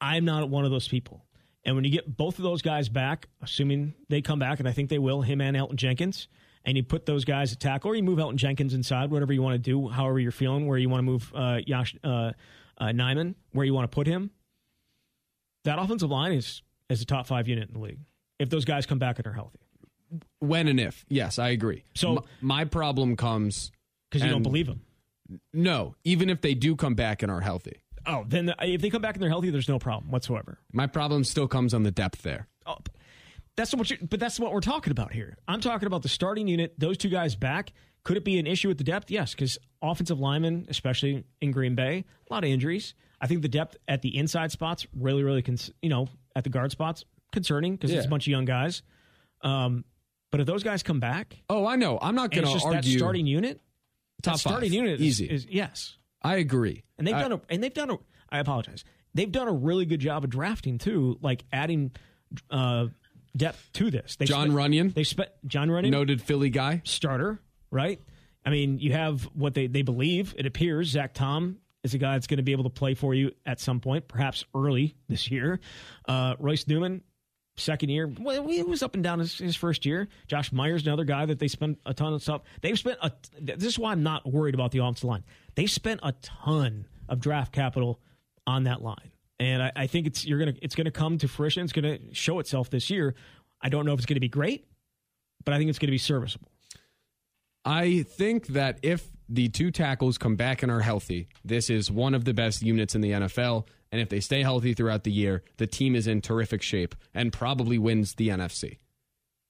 I'm 0.00 0.24
not 0.24 0.48
one 0.48 0.64
of 0.64 0.70
those 0.70 0.88
people. 0.88 1.24
And 1.68 1.76
when 1.76 1.84
you 1.84 1.90
get 1.90 2.16
both 2.16 2.38
of 2.38 2.44
those 2.44 2.62
guys 2.62 2.88
back, 2.88 3.28
assuming 3.42 3.92
they 4.08 4.22
come 4.22 4.38
back, 4.38 4.58
and 4.58 4.66
I 4.66 4.72
think 4.72 4.88
they 4.88 4.98
will, 4.98 5.20
him 5.20 5.42
and 5.42 5.54
Elgton 5.54 5.76
Jenkins, 5.76 6.26
and 6.64 6.78
you 6.78 6.82
put 6.82 7.04
those 7.04 7.26
guys 7.26 7.52
at 7.52 7.60
tackle, 7.60 7.90
or 7.90 7.94
you 7.94 8.02
move 8.02 8.18
Elgton 8.18 8.36
Jenkins 8.36 8.72
inside, 8.72 9.10
whatever 9.10 9.34
you 9.34 9.42
want 9.42 9.52
to 9.52 9.58
do, 9.58 9.86
however 9.86 10.18
you're 10.18 10.32
feeling, 10.32 10.66
where 10.66 10.78
you 10.78 10.88
want 10.88 11.00
to 11.00 11.02
move 11.02 11.30
uh, 11.34 11.58
Yosh, 11.66 11.94
uh, 12.02 12.32
uh, 12.78 12.86
Nijman, 12.86 13.34
where 13.52 13.66
you 13.66 13.74
want 13.74 13.84
to 13.84 13.94
put 13.94 14.06
him, 14.06 14.30
that 15.64 15.78
offensive 15.78 16.08
line 16.08 16.32
is, 16.32 16.62
is 16.88 17.02
a 17.02 17.04
top 17.04 17.26
five 17.26 17.46
unit 17.46 17.68
in 17.68 17.74
the 17.74 17.80
league 17.80 18.00
if 18.38 18.48
those 18.48 18.64
guys 18.64 18.86
come 18.86 18.98
back 18.98 19.18
and 19.18 19.26
are 19.26 19.34
healthy. 19.34 19.58
When 20.38 20.68
and 20.68 20.80
if. 20.80 21.04
Yes, 21.10 21.38
I 21.38 21.50
agree. 21.50 21.84
So 21.94 22.14
my, 22.14 22.22
my 22.40 22.64
problem 22.64 23.14
comes. 23.14 23.72
Because 24.10 24.24
you 24.24 24.30
don't 24.30 24.42
believe 24.42 24.68
them. 24.68 24.80
No, 25.52 25.96
even 26.02 26.30
if 26.30 26.40
they 26.40 26.54
do 26.54 26.76
come 26.76 26.94
back 26.94 27.22
and 27.22 27.30
are 27.30 27.42
healthy. 27.42 27.82
Oh, 28.08 28.24
then 28.26 28.46
the, 28.46 28.56
if 28.60 28.80
they 28.80 28.88
come 28.88 29.02
back 29.02 29.14
and 29.14 29.22
they're 29.22 29.28
healthy, 29.28 29.50
there's 29.50 29.68
no 29.68 29.78
problem 29.78 30.10
whatsoever. 30.10 30.58
My 30.72 30.86
problem 30.86 31.24
still 31.24 31.46
comes 31.46 31.74
on 31.74 31.82
the 31.82 31.90
depth 31.90 32.22
there. 32.22 32.48
Oh, 32.64 32.78
that's 33.54 33.74
what, 33.74 33.90
you, 33.90 33.98
but 34.00 34.18
that's 34.18 34.40
what 34.40 34.52
we're 34.52 34.60
talking 34.60 34.90
about 34.90 35.12
here. 35.12 35.36
I'm 35.46 35.60
talking 35.60 35.86
about 35.86 36.02
the 36.02 36.08
starting 36.08 36.48
unit. 36.48 36.74
Those 36.78 36.96
two 36.96 37.10
guys 37.10 37.36
back. 37.36 37.72
Could 38.04 38.16
it 38.16 38.24
be 38.24 38.38
an 38.38 38.46
issue 38.46 38.68
with 38.68 38.78
the 38.78 38.84
depth? 38.84 39.10
Yes, 39.10 39.34
because 39.34 39.58
offensive 39.82 40.18
linemen, 40.18 40.66
especially 40.70 41.24
in 41.42 41.50
Green 41.50 41.74
Bay, 41.74 42.04
a 42.30 42.32
lot 42.32 42.44
of 42.44 42.50
injuries. 42.50 42.94
I 43.20 43.26
think 43.26 43.42
the 43.42 43.48
depth 43.48 43.76
at 43.86 44.00
the 44.00 44.16
inside 44.16 44.52
spots 44.52 44.86
really, 44.96 45.22
really, 45.22 45.42
cons- 45.42 45.70
you 45.82 45.90
know, 45.90 46.08
at 46.34 46.44
the 46.44 46.50
guard 46.50 46.70
spots 46.70 47.04
concerning 47.32 47.74
because 47.74 47.90
yeah. 47.90 47.98
it's 47.98 48.06
a 48.06 48.10
bunch 48.10 48.26
of 48.26 48.30
young 48.30 48.46
guys. 48.46 48.82
Um, 49.42 49.84
but 50.30 50.40
if 50.40 50.46
those 50.46 50.62
guys 50.62 50.82
come 50.82 51.00
back, 51.00 51.36
oh, 51.50 51.66
I 51.66 51.76
know. 51.76 51.98
I'm 52.00 52.14
not 52.14 52.30
going 52.30 52.44
to 52.44 52.50
argue. 52.50 52.70
That 52.70 52.84
starting 52.84 53.26
unit, 53.26 53.60
top 54.22 54.38
starting 54.38 54.72
unit, 54.72 55.00
easy. 55.00 55.26
Is, 55.26 55.44
is, 55.44 55.50
yes. 55.50 55.96
I 56.22 56.36
agree. 56.36 56.84
And 56.98 57.06
they've 57.06 57.14
I, 57.14 57.22
done 57.22 57.32
a 57.32 57.40
and 57.48 57.62
they've 57.62 57.74
done 57.74 57.90
a 57.90 57.98
I 58.30 58.38
apologize. 58.38 58.84
They've 59.14 59.30
done 59.30 59.48
a 59.48 59.52
really 59.52 59.86
good 59.86 60.00
job 60.00 60.24
of 60.24 60.30
drafting 60.30 60.78
too, 60.78 61.18
like 61.22 61.44
adding 61.52 61.92
uh, 62.50 62.86
depth 63.36 63.70
to 63.74 63.90
this. 63.90 64.16
They 64.16 64.26
Jon 64.26 64.50
spent, 64.50 64.58
Runyan. 64.58 64.94
They 64.94 65.04
spent 65.04 65.30
Jon 65.46 65.68
Runyan, 65.68 65.90
noted 65.90 66.20
Philly 66.20 66.50
guy, 66.50 66.82
starter, 66.84 67.40
right? 67.70 68.00
I 68.44 68.50
mean, 68.50 68.78
you 68.78 68.92
have 68.92 69.22
what 69.34 69.54
they 69.54 69.66
they 69.66 69.82
believe. 69.82 70.34
It 70.36 70.46
appears 70.46 70.88
Zach 70.88 71.14
Tom 71.14 71.58
is 71.82 71.94
a 71.94 71.98
guy 71.98 72.14
that's 72.14 72.26
going 72.26 72.38
to 72.38 72.42
be 72.42 72.52
able 72.52 72.64
to 72.64 72.70
play 72.70 72.94
for 72.94 73.14
you 73.14 73.32
at 73.46 73.60
some 73.60 73.80
point, 73.80 74.08
perhaps 74.08 74.44
early 74.54 74.96
this 75.08 75.30
year. 75.30 75.60
Uh, 76.06 76.34
Royce 76.38 76.66
Newman, 76.66 77.02
second 77.58 77.90
year. 77.90 78.12
Well, 78.20 78.46
he 78.46 78.62
was 78.62 78.82
up 78.82 78.94
and 78.94 79.02
down 79.02 79.18
his, 79.18 79.38
his, 79.38 79.56
first 79.56 79.84
year. 79.84 80.08
Josh 80.26 80.52
Myers, 80.52 80.86
another 80.86 81.04
guy 81.04 81.26
that 81.26 81.38
they 81.38 81.48
spent 81.48 81.78
a 81.86 81.94
ton 81.94 82.12
of 82.12 82.22
stuff. 82.22 82.42
They've 82.60 82.78
spent 82.78 82.98
a. 83.02 83.12
This 83.40 83.64
is 83.64 83.78
why 83.78 83.92
I'm 83.92 84.02
not 84.02 84.30
worried 84.30 84.54
about 84.54 84.72
the 84.72 84.78
offensive 84.78 85.04
line. 85.04 85.24
They 85.54 85.66
spent 85.66 86.00
a 86.02 86.12
ton 86.22 86.86
of 87.08 87.20
draft 87.20 87.52
capital 87.52 88.00
on 88.46 88.64
that 88.64 88.82
line, 88.82 89.12
and 89.38 89.62
I, 89.62 89.72
I 89.76 89.86
think 89.86 90.06
it's 90.06 90.24
you're 90.24 90.38
gonna 90.38 90.54
it's 90.62 90.74
gonna 90.74 90.90
come 90.90 91.18
to 91.18 91.28
fruition. 91.28 91.64
It's 91.64 91.72
gonna 91.72 91.98
show 92.12 92.38
itself 92.38 92.70
this 92.70 92.90
year. 92.90 93.14
I 93.60 93.68
don't 93.68 93.84
know 93.84 93.92
if 93.92 93.98
it's 93.98 94.06
to 94.06 94.20
be 94.20 94.28
great, 94.28 94.66
but 95.44 95.54
I 95.54 95.58
think 95.58 95.70
it's 95.70 95.78
to 95.88 95.92
be 95.92 95.98
serviceable. 95.98 96.50
I 97.64 98.02
think 98.02 98.48
that 98.48 98.78
if 98.82 99.06
the 99.28 99.48
two 99.48 99.70
tackles 99.70 100.18
come 100.18 100.36
back 100.36 100.62
and 100.62 100.72
are 100.72 100.80
healthy, 100.80 101.28
this 101.44 101.70
is 101.70 101.90
one 101.90 102.14
of 102.14 102.24
the 102.24 102.34
best 102.34 102.62
units 102.62 102.94
in 102.94 103.00
the 103.00 103.10
NFL. 103.12 103.66
And 103.90 104.00
if 104.00 104.08
they 104.08 104.20
stay 104.20 104.42
healthy 104.42 104.74
throughout 104.74 105.04
the 105.04 105.12
year, 105.12 105.42
the 105.56 105.66
team 105.66 105.94
is 105.94 106.06
in 106.06 106.20
terrific 106.20 106.62
shape 106.62 106.94
and 107.14 107.32
probably 107.32 107.78
wins 107.78 108.14
the 108.14 108.28
NFC. 108.28 108.78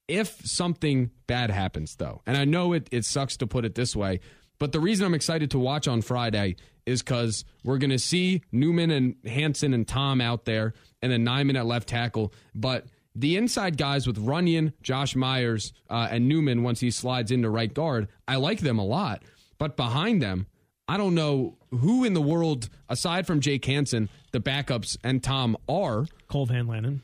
If 0.06 0.40
something 0.46 1.10
bad 1.26 1.50
happens, 1.50 1.96
though, 1.96 2.22
and 2.26 2.36
I 2.36 2.44
know 2.44 2.72
it, 2.72 2.88
it 2.90 3.04
sucks 3.04 3.36
to 3.38 3.46
put 3.46 3.64
it 3.64 3.74
this 3.74 3.94
way, 3.94 4.20
but 4.58 4.72
the 4.72 4.80
reason 4.80 5.06
I'm 5.06 5.14
excited 5.14 5.50
to 5.52 5.58
watch 5.58 5.86
on 5.86 6.02
Friday 6.02 6.56
is 6.86 7.02
because 7.02 7.44
we're 7.64 7.78
going 7.78 7.90
to 7.90 7.98
see 7.98 8.42
Newman 8.50 8.90
and 8.90 9.16
Hanson 9.26 9.74
and 9.74 9.86
Tom 9.86 10.20
out 10.20 10.46
there, 10.46 10.72
and 11.02 11.12
then 11.12 11.24
Nijman 11.24 11.58
at 11.58 11.66
left 11.66 11.88
tackle. 11.88 12.32
But 12.54 12.86
the 13.14 13.36
inside 13.36 13.76
guys 13.76 14.06
with 14.06 14.24
Runyan, 14.24 14.72
Josh 14.82 15.14
Myers, 15.14 15.72
uh, 15.90 16.08
and 16.10 16.28
Newman, 16.28 16.62
once 16.62 16.80
he 16.80 16.90
slides 16.90 17.30
into 17.30 17.50
right 17.50 17.72
guard, 17.72 18.08
I 18.26 18.36
like 18.36 18.60
them 18.60 18.78
a 18.78 18.84
lot. 18.84 19.22
But 19.58 19.76
behind 19.76 20.22
them, 20.22 20.46
I 20.86 20.96
don't 20.96 21.14
know 21.14 21.58
who 21.70 22.04
in 22.04 22.14
the 22.14 22.20
world, 22.20 22.68
aside 22.88 23.26
from 23.26 23.40
Jake 23.40 23.64
Hanson, 23.64 24.08
the 24.32 24.40
backups 24.40 24.96
and 25.04 25.22
Tom 25.22 25.56
are. 25.68 26.06
Cole 26.28 26.46
Van 26.46 26.66
Lanen. 26.66 27.00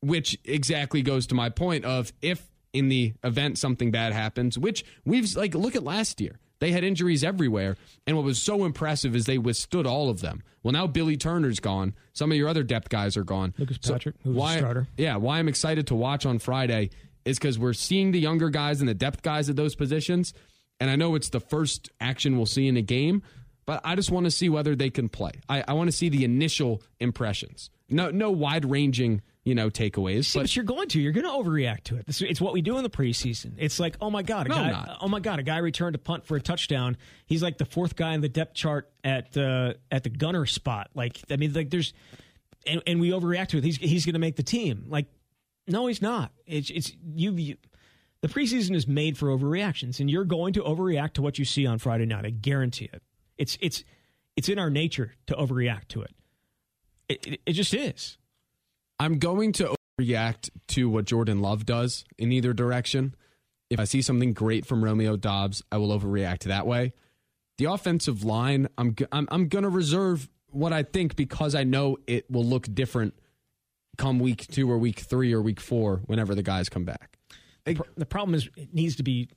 Which 0.00 0.38
exactly 0.44 1.02
goes 1.02 1.26
to 1.28 1.34
my 1.34 1.48
point 1.48 1.84
of 1.84 2.12
if 2.22 2.50
in 2.72 2.88
the 2.88 3.14
event 3.24 3.58
something 3.58 3.90
bad 3.90 4.12
happens, 4.12 4.58
which 4.58 4.84
we've 5.04 5.34
like 5.34 5.54
look 5.54 5.74
at 5.74 5.82
last 5.82 6.20
year. 6.20 6.38
They 6.60 6.70
had 6.70 6.84
injuries 6.84 7.24
everywhere, 7.24 7.76
and 8.06 8.16
what 8.16 8.24
was 8.24 8.40
so 8.40 8.64
impressive 8.64 9.16
is 9.16 9.26
they 9.26 9.38
withstood 9.38 9.86
all 9.86 10.08
of 10.08 10.20
them. 10.20 10.42
Well, 10.62 10.72
now 10.72 10.86
Billy 10.86 11.16
Turner's 11.16 11.60
gone. 11.60 11.94
Some 12.12 12.30
of 12.30 12.38
your 12.38 12.48
other 12.48 12.62
depth 12.62 12.88
guys 12.88 13.16
are 13.16 13.24
gone. 13.24 13.54
Lucas 13.58 13.78
Patrick, 13.78 14.14
so 14.24 14.30
why, 14.30 14.58
starter. 14.58 14.86
Yeah, 14.96 15.16
why 15.16 15.38
I'm 15.38 15.48
excited 15.48 15.88
to 15.88 15.94
watch 15.94 16.24
on 16.24 16.38
Friday 16.38 16.90
is 17.24 17.38
because 17.38 17.58
we're 17.58 17.72
seeing 17.72 18.12
the 18.12 18.20
younger 18.20 18.50
guys 18.50 18.80
and 18.80 18.88
the 18.88 18.94
depth 18.94 19.22
guys 19.22 19.50
at 19.50 19.56
those 19.56 19.74
positions 19.74 20.32
and 20.84 20.90
I 20.90 20.96
know 20.96 21.14
it's 21.14 21.30
the 21.30 21.40
first 21.40 21.90
action 21.98 22.36
we'll 22.36 22.44
see 22.44 22.68
in 22.68 22.76
a 22.76 22.82
game, 22.82 23.22
but 23.64 23.80
I 23.84 23.94
just 23.94 24.10
want 24.10 24.24
to 24.24 24.30
see 24.30 24.50
whether 24.50 24.76
they 24.76 24.90
can 24.90 25.08
play. 25.08 25.32
I, 25.48 25.64
I 25.66 25.72
want 25.72 25.88
to 25.88 25.96
see 25.96 26.10
the 26.10 26.26
initial 26.26 26.82
impressions. 27.00 27.70
No, 27.88 28.10
no 28.10 28.30
wide 28.30 28.66
ranging, 28.66 29.22
you 29.44 29.54
know, 29.54 29.70
takeaways. 29.70 30.26
See, 30.26 30.38
but, 30.38 30.42
but, 30.42 30.56
you're 30.56 30.66
going 30.66 30.88
to. 30.88 31.00
You're 31.00 31.12
going 31.12 31.24
to 31.24 31.30
overreact 31.30 31.84
to 31.84 31.96
it. 31.96 32.04
It's, 32.06 32.20
it's, 32.20 32.38
what 32.38 32.52
we 32.52 32.60
do 32.60 32.76
in 32.76 32.82
the 32.82 32.90
preseason. 32.90 33.54
It's 33.56 33.80
like, 33.80 33.96
oh 33.98 34.10
my 34.10 34.20
god, 34.22 34.44
a 34.44 34.48
no, 34.50 34.56
guy, 34.56 34.96
oh 35.00 35.08
my 35.08 35.20
god, 35.20 35.38
a 35.38 35.42
guy 35.42 35.56
returned 35.56 35.94
a 35.94 35.98
punt 35.98 36.26
for 36.26 36.36
a 36.36 36.40
touchdown. 36.40 36.98
He's 37.24 37.42
like 37.42 37.56
the 37.56 37.64
fourth 37.64 37.96
guy 37.96 38.12
in 38.12 38.20
the 38.20 38.28
depth 38.28 38.52
chart 38.52 38.90
at 39.02 39.34
uh, 39.38 39.72
at 39.90 40.02
the 40.02 40.10
gunner 40.10 40.44
spot. 40.44 40.90
Like, 40.94 41.18
I 41.30 41.36
mean, 41.36 41.54
like 41.54 41.70
there's, 41.70 41.94
and, 42.66 42.82
and 42.86 43.00
we 43.00 43.08
overreact 43.08 43.48
to 43.48 43.56
it. 43.56 43.64
He's 43.64 43.78
he's 43.78 44.04
going 44.04 44.12
to 44.12 44.20
make 44.20 44.36
the 44.36 44.42
team. 44.42 44.84
Like, 44.88 45.06
no, 45.66 45.86
he's 45.86 46.02
not. 46.02 46.30
It's 46.46 46.68
it's 46.68 46.92
you, 47.14 47.32
you 47.32 47.56
the 48.24 48.30
preseason 48.30 48.74
is 48.74 48.88
made 48.88 49.18
for 49.18 49.28
overreactions, 49.28 50.00
and 50.00 50.10
you're 50.10 50.24
going 50.24 50.54
to 50.54 50.62
overreact 50.62 51.12
to 51.12 51.22
what 51.22 51.38
you 51.38 51.44
see 51.44 51.66
on 51.66 51.78
Friday 51.78 52.06
night. 52.06 52.24
I 52.24 52.30
guarantee 52.30 52.88
it. 52.90 53.02
It's 53.36 53.58
it's 53.60 53.84
it's 54.34 54.48
in 54.48 54.58
our 54.58 54.70
nature 54.70 55.12
to 55.26 55.34
overreact 55.34 55.88
to 55.88 56.00
it. 56.00 56.14
It, 57.06 57.26
it, 57.26 57.40
it 57.44 57.52
just 57.52 57.74
is. 57.74 58.16
I'm 58.98 59.18
going 59.18 59.52
to 59.52 59.74
overreact 60.00 60.48
to 60.68 60.88
what 60.88 61.04
Jordan 61.04 61.42
Love 61.42 61.66
does 61.66 62.06
in 62.16 62.32
either 62.32 62.54
direction. 62.54 63.14
If 63.68 63.78
I 63.78 63.84
see 63.84 64.00
something 64.00 64.32
great 64.32 64.64
from 64.64 64.82
Romeo 64.82 65.18
Doubs, 65.18 65.62
I 65.70 65.76
will 65.76 65.90
overreact 65.90 66.44
that 66.44 66.66
way. 66.66 66.94
The 67.58 67.66
offensive 67.66 68.24
line, 68.24 68.68
I'm 68.78 68.96
I'm, 69.12 69.28
I'm 69.30 69.48
going 69.48 69.64
to 69.64 69.68
reserve 69.68 70.30
what 70.46 70.72
I 70.72 70.82
think 70.82 71.14
because 71.14 71.54
I 71.54 71.64
know 71.64 71.98
it 72.06 72.30
will 72.30 72.46
look 72.46 72.74
different 72.74 73.12
come 73.98 74.18
week 74.18 74.46
two 74.46 74.70
or 74.70 74.78
week 74.78 75.00
three 75.00 75.34
or 75.34 75.42
week 75.42 75.60
four 75.60 76.00
whenever 76.06 76.34
the 76.34 76.42
guys 76.42 76.70
come 76.70 76.86
back. 76.86 77.13
The, 77.64 77.80
the 77.96 78.06
problem 78.06 78.34
is 78.34 78.48
it 78.56 78.74
needs 78.74 78.96
to 78.96 79.02
be 79.02 79.28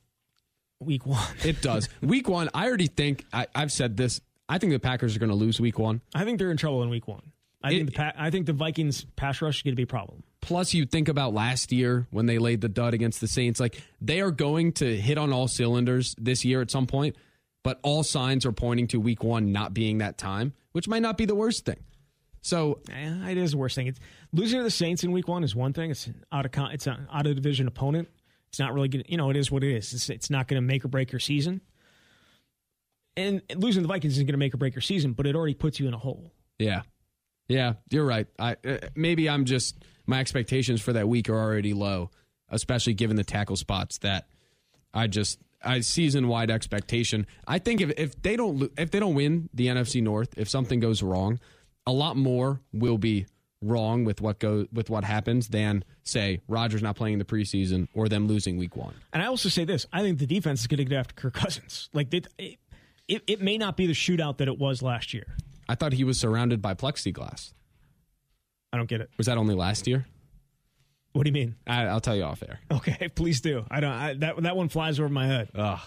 week 0.80 1.06
one. 1.06 1.24
it 1.44 1.60
does. 1.62 1.88
Week 2.02 2.28
one, 2.28 2.50
I 2.54 2.66
already 2.66 2.86
think 2.86 3.24
I, 3.32 3.46
have 3.54 3.72
said 3.72 3.96
this. 3.96 4.20
I 4.48 4.58
think 4.58 4.72
the 4.72 4.78
Packers 4.78 5.16
are 5.16 5.18
going 5.18 5.30
to 5.30 5.34
lose 5.34 5.60
week 5.60 5.78
one. 5.78 6.00
I 6.14 6.24
think 6.24 6.38
they're 6.38 6.50
in 6.50 6.56
trouble 6.56 6.82
in 6.82 6.90
week 6.90 7.08
one. 7.08 7.32
I 7.62 7.72
it, 7.72 7.76
think 7.76 7.94
the 7.96 8.22
I 8.22 8.30
think 8.30 8.46
the 8.46 8.52
Vikings 8.52 9.04
pass 9.16 9.42
rush 9.42 9.56
is 9.56 9.62
going 9.62 9.72
to 9.72 9.76
be 9.76 9.82
a 9.82 9.86
problem. 9.86 10.22
Plus, 10.40 10.72
you 10.72 10.86
think 10.86 11.08
about 11.08 11.34
last 11.34 11.72
year 11.72 12.06
when 12.10 12.26
they 12.26 12.38
laid 12.38 12.60
the 12.60 12.68
dud 12.68 12.94
against 12.94 13.20
the 13.20 13.26
Saints. 13.26 13.58
Like 13.58 13.82
they 14.00 14.20
are 14.20 14.30
going 14.30 14.72
to 14.74 14.96
hit 14.96 15.18
on 15.18 15.32
all 15.32 15.48
cylinders 15.48 16.14
this 16.18 16.44
year 16.44 16.60
at 16.60 16.70
some 16.70 16.86
point, 16.86 17.16
but 17.64 17.80
all 17.82 18.04
signs 18.04 18.46
are 18.46 18.52
pointing 18.52 18.86
to 18.88 19.00
week 19.00 19.24
one 19.24 19.50
not 19.52 19.74
being 19.74 19.98
that 19.98 20.16
time, 20.16 20.52
which 20.72 20.86
might 20.86 21.02
not 21.02 21.18
be 21.18 21.24
the 21.24 21.34
worst 21.34 21.64
thing. 21.64 21.78
So 22.40 22.80
it 22.88 23.36
is 23.36 23.50
the 23.50 23.58
worst 23.58 23.74
thing. 23.74 23.88
It's, 23.88 23.98
losing 24.32 24.60
to 24.60 24.62
the 24.62 24.70
Saints 24.70 25.02
in 25.02 25.10
week 25.10 25.26
one 25.26 25.42
is 25.42 25.56
one 25.56 25.72
thing. 25.72 25.90
It's 25.90 26.08
out 26.30 26.46
of 26.46 26.52
con- 26.52 26.70
it's 26.70 26.86
an 26.86 27.08
out 27.12 27.26
of 27.26 27.34
division 27.34 27.66
opponent. 27.66 28.08
It's 28.48 28.58
not 28.58 28.74
really 28.74 28.88
going 28.88 29.04
to, 29.04 29.10
you 29.10 29.16
know, 29.16 29.30
it 29.30 29.36
is 29.36 29.50
what 29.50 29.62
it 29.62 29.74
is. 29.74 29.92
It's, 29.92 30.10
it's 30.10 30.30
not 30.30 30.48
going 30.48 30.60
to 30.60 30.66
make 30.66 30.84
or 30.84 30.88
break 30.88 31.12
your 31.12 31.20
season. 31.20 31.60
And 33.16 33.42
losing 33.56 33.82
the 33.82 33.88
Vikings 33.88 34.14
isn't 34.14 34.26
going 34.26 34.34
to 34.34 34.38
make 34.38 34.54
or 34.54 34.58
break 34.58 34.74
your 34.74 34.82
season, 34.82 35.12
but 35.12 35.26
it 35.26 35.34
already 35.34 35.54
puts 35.54 35.80
you 35.80 35.88
in 35.88 35.94
a 35.94 35.98
hole. 35.98 36.32
Yeah. 36.58 36.82
Yeah, 37.48 37.74
you're 37.90 38.04
right. 38.04 38.26
I 38.38 38.56
uh, 38.64 38.76
maybe 38.94 39.28
I'm 39.28 39.46
just 39.46 39.82
my 40.06 40.20
expectations 40.20 40.82
for 40.82 40.92
that 40.92 41.08
week 41.08 41.30
are 41.30 41.38
already 41.38 41.72
low, 41.72 42.10
especially 42.50 42.94
given 42.94 43.16
the 43.16 43.24
tackle 43.24 43.56
spots 43.56 43.98
that 43.98 44.28
I 44.92 45.06
just 45.06 45.38
I 45.64 45.80
season 45.80 46.28
wide 46.28 46.50
expectation. 46.50 47.26
I 47.46 47.58
think 47.58 47.80
if, 47.80 47.90
if 47.96 48.20
they 48.20 48.36
don't 48.36 48.70
if 48.76 48.90
they 48.90 49.00
don't 49.00 49.14
win 49.14 49.48
the 49.54 49.68
NFC 49.68 50.02
North, 50.02 50.34
if 50.36 50.48
something 50.48 50.78
goes 50.78 51.02
wrong, 51.02 51.40
a 51.86 51.92
lot 51.92 52.16
more 52.16 52.60
will 52.72 52.98
be 52.98 53.26
wrong 53.60 54.04
with 54.04 54.20
what 54.20 54.38
go 54.38 54.66
with 54.72 54.88
what 54.90 55.04
happens 55.04 55.48
than 55.48 55.84
say 56.04 56.40
Rodgers 56.48 56.82
not 56.82 56.96
playing 56.96 57.18
the 57.18 57.24
preseason 57.24 57.88
or 57.94 58.08
them 58.08 58.26
losing 58.26 58.56
week 58.56 58.76
one. 58.76 58.94
And 59.12 59.22
I 59.22 59.26
also 59.26 59.48
say 59.48 59.64
this: 59.64 59.86
I 59.92 60.02
think 60.02 60.18
the 60.18 60.26
defense 60.26 60.60
is 60.60 60.66
going 60.66 60.78
to 60.78 60.84
get 60.84 60.96
after 60.98 61.14
Kirk 61.14 61.34
Cousins. 61.34 61.88
Like 61.92 62.12
it, 62.12 62.26
it, 63.08 63.22
it 63.26 63.40
may 63.40 63.58
not 63.58 63.76
be 63.76 63.86
the 63.86 63.92
shootout 63.92 64.38
that 64.38 64.48
it 64.48 64.58
was 64.58 64.82
last 64.82 65.12
year. 65.14 65.26
I 65.68 65.74
thought 65.74 65.92
he 65.92 66.04
was 66.04 66.18
surrounded 66.18 66.62
by 66.62 66.74
plexiglass. 66.74 67.52
I 68.72 68.76
don't 68.76 68.88
get 68.88 69.00
it. 69.00 69.10
Was 69.16 69.26
that 69.26 69.38
only 69.38 69.54
last 69.54 69.86
year? 69.86 70.06
What 71.12 71.24
do 71.24 71.28
you 71.28 71.34
mean? 71.34 71.56
I, 71.66 71.84
I'll 71.86 72.00
tell 72.00 72.14
you 72.14 72.22
off 72.22 72.42
air. 72.42 72.60
Okay, 72.70 73.08
please 73.14 73.40
do. 73.40 73.64
I 73.70 73.80
don't. 73.80 73.92
I, 73.92 74.14
that 74.14 74.42
that 74.42 74.56
one 74.56 74.68
flies 74.68 75.00
over 75.00 75.08
my 75.08 75.26
head. 75.26 75.50
Ugh. 75.54 75.80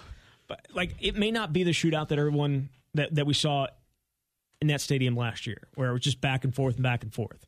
But 0.47 0.67
like, 0.73 0.95
it 0.99 1.15
may 1.15 1.31
not 1.31 1.53
be 1.53 1.63
the 1.63 1.71
shootout 1.71 2.09
that 2.09 2.19
everyone 2.19 2.69
that 2.95 3.15
that 3.15 3.25
we 3.25 3.33
saw 3.33 3.67
in 4.61 4.67
that 4.67 4.81
stadium 4.81 5.15
last 5.15 5.47
year, 5.47 5.67
where 5.75 5.89
it 5.89 5.93
was 5.93 6.01
just 6.01 6.21
back 6.21 6.43
and 6.43 6.53
forth 6.53 6.75
and 6.75 6.83
back 6.83 7.03
and 7.03 7.13
forth. 7.13 7.47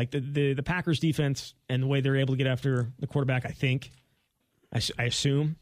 Like 0.00 0.12
the 0.12 0.20
the, 0.20 0.54
the 0.54 0.62
Packers 0.62 0.98
defense 0.98 1.52
and 1.68 1.82
the 1.82 1.86
way 1.86 2.00
they're 2.00 2.16
able 2.16 2.32
to 2.32 2.38
get 2.38 2.46
after 2.46 2.90
the 3.00 3.06
quarterback, 3.06 3.44
I 3.44 3.50
think, 3.50 3.90
I 4.72 5.04
assume 5.04 5.56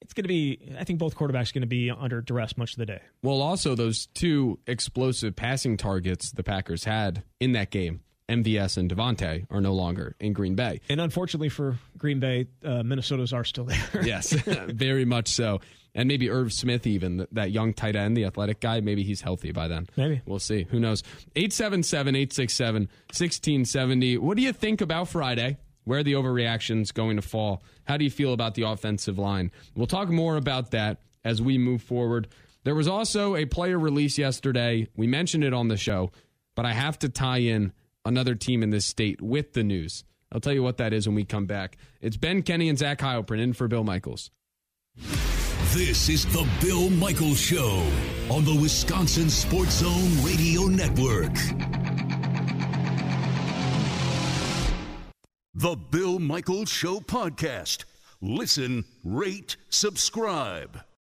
it's 0.00 0.14
going 0.14 0.24
to 0.24 0.28
be. 0.28 0.72
I 0.78 0.84
think 0.84 0.98
both 0.98 1.14
quarterbacks 1.14 1.50
are 1.50 1.52
going 1.52 1.60
to 1.60 1.66
be 1.66 1.90
under 1.90 2.22
duress 2.22 2.56
much 2.56 2.72
of 2.72 2.78
the 2.78 2.86
day. 2.86 3.00
Well, 3.22 3.42
also 3.42 3.74
those 3.74 4.06
two 4.06 4.58
explosive 4.66 5.36
passing 5.36 5.76
targets 5.76 6.32
the 6.32 6.42
Packers 6.42 6.84
had 6.84 7.22
in 7.38 7.52
that 7.52 7.70
game, 7.70 8.00
MVS 8.28 8.76
and 8.76 8.90
Davante, 8.90 9.46
are 9.50 9.60
no 9.60 9.72
longer 9.72 10.16
in 10.20 10.32
Green 10.32 10.54
Bay. 10.54 10.80
And 10.88 11.00
unfortunately 11.00 11.48
for 11.48 11.78
Green 11.96 12.20
Bay, 12.20 12.46
uh, 12.64 12.82
Minnesota's 12.82 13.32
are 13.32 13.44
still 13.44 13.64
there. 13.64 13.76
Yes, 14.04 14.32
very 14.68 15.04
much 15.04 15.28
so. 15.28 15.60
And 15.94 16.08
maybe 16.08 16.28
Irv 16.28 16.52
Smith, 16.52 16.86
even 16.86 17.26
that 17.32 17.50
young 17.52 17.72
tight 17.72 17.96
end, 17.96 18.16
the 18.16 18.24
athletic 18.26 18.60
guy, 18.60 18.80
maybe 18.80 19.02
he's 19.02 19.22
healthy 19.22 19.52
by 19.52 19.66
then. 19.68 19.88
Maybe. 19.96 20.20
We'll 20.26 20.38
see. 20.38 20.66
Who 20.70 20.78
knows? 20.78 21.02
877 21.34 22.14
867 22.14 22.82
1670. 22.82 24.18
What 24.18 24.36
do 24.36 24.42
you 24.42 24.52
think 24.52 24.80
about 24.82 25.08
Friday? 25.08 25.56
Where 25.84 26.00
are 26.00 26.02
the 26.02 26.12
overreactions 26.14 26.92
going 26.92 27.16
to 27.16 27.22
fall? 27.22 27.62
How 27.84 27.96
do 27.96 28.04
you 28.04 28.10
feel 28.10 28.32
about 28.32 28.54
the 28.54 28.62
offensive 28.62 29.18
line? 29.18 29.52
We'll 29.74 29.86
talk 29.86 30.08
more 30.08 30.36
about 30.36 30.72
that 30.72 30.98
as 31.24 31.40
we 31.40 31.58
move 31.58 31.80
forward. 31.80 32.28
There 32.64 32.74
was 32.74 32.88
also 32.88 33.36
a 33.36 33.44
player 33.46 33.78
release 33.78 34.18
yesterday. 34.18 34.88
We 34.96 35.06
mentioned 35.06 35.44
it 35.44 35.54
on 35.54 35.68
the 35.68 35.76
show, 35.76 36.10
but 36.56 36.66
I 36.66 36.72
have 36.72 36.98
to 36.98 37.08
tie 37.08 37.38
in 37.38 37.72
another 38.06 38.34
team 38.34 38.62
in 38.62 38.70
this 38.70 38.86
state 38.86 39.20
with 39.20 39.52
the 39.52 39.64
news. 39.64 40.04
I'll 40.32 40.40
tell 40.40 40.52
you 40.52 40.62
what 40.62 40.78
that 40.78 40.92
is 40.92 41.06
when 41.06 41.14
we 41.14 41.24
come 41.24 41.46
back. 41.46 41.76
It's 42.00 42.16
Ben 42.16 42.42
Kenny 42.42 42.68
and 42.68 42.78
Zach 42.78 42.98
Heilprin 42.98 43.40
in 43.40 43.52
for 43.52 43.68
Bill 43.68 43.84
Michaels. 43.84 44.30
This 45.72 46.08
is 46.08 46.24
the 46.26 46.48
Bill 46.60 46.88
Michaels 46.90 47.40
Show 47.40 47.86
on 48.30 48.44
the 48.44 48.58
Wisconsin 48.60 49.28
Sports 49.28 49.80
Zone 49.80 50.24
Radio 50.24 50.62
Network. 50.62 51.34
The 55.54 55.76
Bill 55.90 56.18
Michaels 56.18 56.70
Show 56.70 57.00
podcast. 57.00 57.84
Listen, 58.20 58.84
rate, 59.04 59.56
subscribe. 59.68 60.86